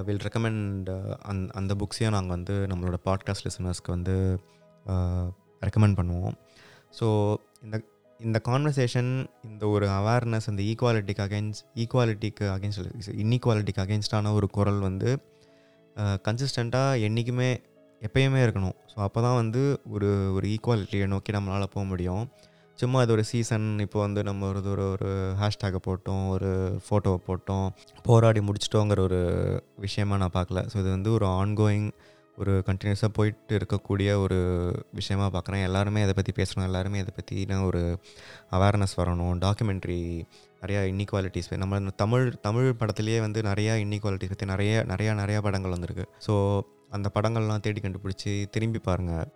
[0.06, 0.90] வில் ரெக்கமெண்ட்
[1.22, 4.16] அந் அந்த புக்ஸையும் நாங்கள் வந்து நம்மளோட பாட்காஸ்ட் லிசனர்ஸ்க்கு வந்து
[5.62, 6.36] ரெக்கமெண்ட் பண்ணுவோம்.
[6.98, 7.08] ஸோ
[7.64, 7.76] இந்த
[8.20, 9.10] இந்த கான்வர்சேஷன்
[9.48, 15.10] இந்த ஒரு அவேர்னஸ் அந்த ஈக்குவாலிட்டிக்கு அகேன்ஸ்ட் ஈக்குவாலிட்டிக்கு அகேன்ஸ்ட் இன்இக்வாலிட்டிக்கு அகேன்ஸ்டான ஒரு குரல் வந்து
[16.26, 17.50] கன்சிஸ்டண்ட்டாக என்றைக்குமே
[18.02, 18.76] எப்பயுமே இருக்கணும்.
[18.92, 19.60] ஸோ அப்போ தான் வந்து
[19.94, 22.24] ஒரு ஒரு ஈக்குவாலிட்டியை நோக்கி நம்மளால் போக முடியும்.
[22.78, 26.50] சும்மா அது ஒரு சீசன் இப்போ வந்து நம்ம ஒரு ஒரு ஒரு ஹேஷ்டேக்கை போட்டோம் ஒரு
[26.86, 27.66] ஃபோட்டோவை போட்டோம்
[28.08, 29.20] போராடி முடிச்சிட்டோங்கிற ஒரு
[29.86, 30.62] விஷயமா நான் பார்க்கல.
[30.72, 31.88] ஸோ இது வந்து ஒரு ஆன்கோயிங்
[32.36, 34.38] ஒரு கண்டினியூஸாக போயிட்டு இருக்கக்கூடிய ஒரு
[34.98, 35.62] விஷயமாக பார்க்குறேன்.
[35.62, 37.82] எல்லாருமே இதை பற்றி பேசணும் எல்லாருமே இதை பற்றின ஒரு
[38.56, 39.98] அவேர்னஸ் வரணும் டாக்குமெண்ட்ரி
[40.62, 46.06] நிறையா இன்இக்வாலிட்டிஸ் நம்ம தமிழ் தமிழ் படத்துலேயே வந்து நிறையா இன்இக்வாலிட்டிஸ் பற்றி நிறைய நிறையா நிறையா படங்கள் வந்திருக்கு.
[46.26, 46.34] ஸோ
[46.96, 49.28] அந்த படங்கள்லாம் தேடி கண்டுபிடிச்சி திரும்பி பாருங்கள்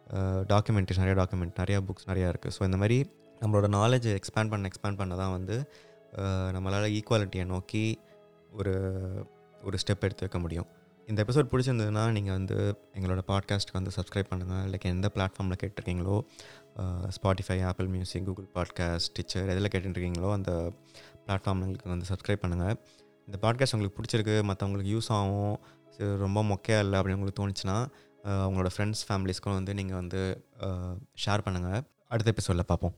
[0.53, 2.99] டாக்குமெண்ட்ரிஸ் நிறையா டாக்குமெண்ட் நிறையா புக்ஸ் நிறையா இருக்குது ஸோ இந்த மாதிரி
[3.41, 5.57] நம்மளோட நாலேஜ் எக்ஸ்பேண்ட் பண்ண எக்ஸ்பேண்ட் பண்ண தான் வந்து
[6.57, 7.85] நம்மளால் ஈக்குவாலிட்டியை நோக்கி
[8.53, 8.75] ஒரு
[9.63, 10.69] ஒரு ஸ்டெப் எடுத்து வைக்க முடியும்.
[11.09, 12.57] இந்த எபிசோட் பிடிச்சிருந்ததுன்னா நீங்கள் வந்து
[12.95, 16.17] எங்களோட பாட்காஸ்ட்டுக்கு வந்து சப்ஸ்கிரைப் பண்ணுங்கள் லைக் எந்த பிளாட்ஃபார்மில் கேட்டிருக்கீங்களோ
[17.17, 20.73] Spotify Apple music Google podcast Stitcher எதில் கேட்டுருக்கீங்களோ அந்த
[21.27, 22.75] பிளாட்ஃபார்ம்களுக்கு வந்து சப்ஸ்கிரைப் பண்ணுங்கள்
[23.29, 25.57] இந்த பாட்காஸ்ட் உங்களுக்கு பிடிச்சிருக்கு மற்றவங்களுக்கு யூஸ் ஆகும்
[25.91, 27.79] சரி, ரொம்ப மொக்கையாக இல்லை அப்படின்னு உங்களுக்கு தோணுச்சுன்னா
[28.25, 30.21] அவங்களோட ஃப்ரெண்ட்ஸ் ஃபேமிலிஸ்க்கும் வந்து நீங்கள் வந்து
[31.27, 32.95] ஷேர் பண்ணுங்கள் அடுத்த எபிசோடில் பார்ப்போம்.